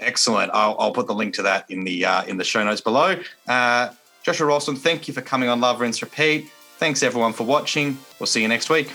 [0.00, 0.50] Excellent.
[0.54, 3.20] I'll, I'll put the link to that in the uh, in the show notes below.
[3.46, 3.90] Uh,
[4.22, 6.50] Joshua Ralston, thank you for coming on Love Rinse Repeat.
[6.78, 7.98] Thanks everyone for watching.
[8.18, 8.90] We'll see you next week.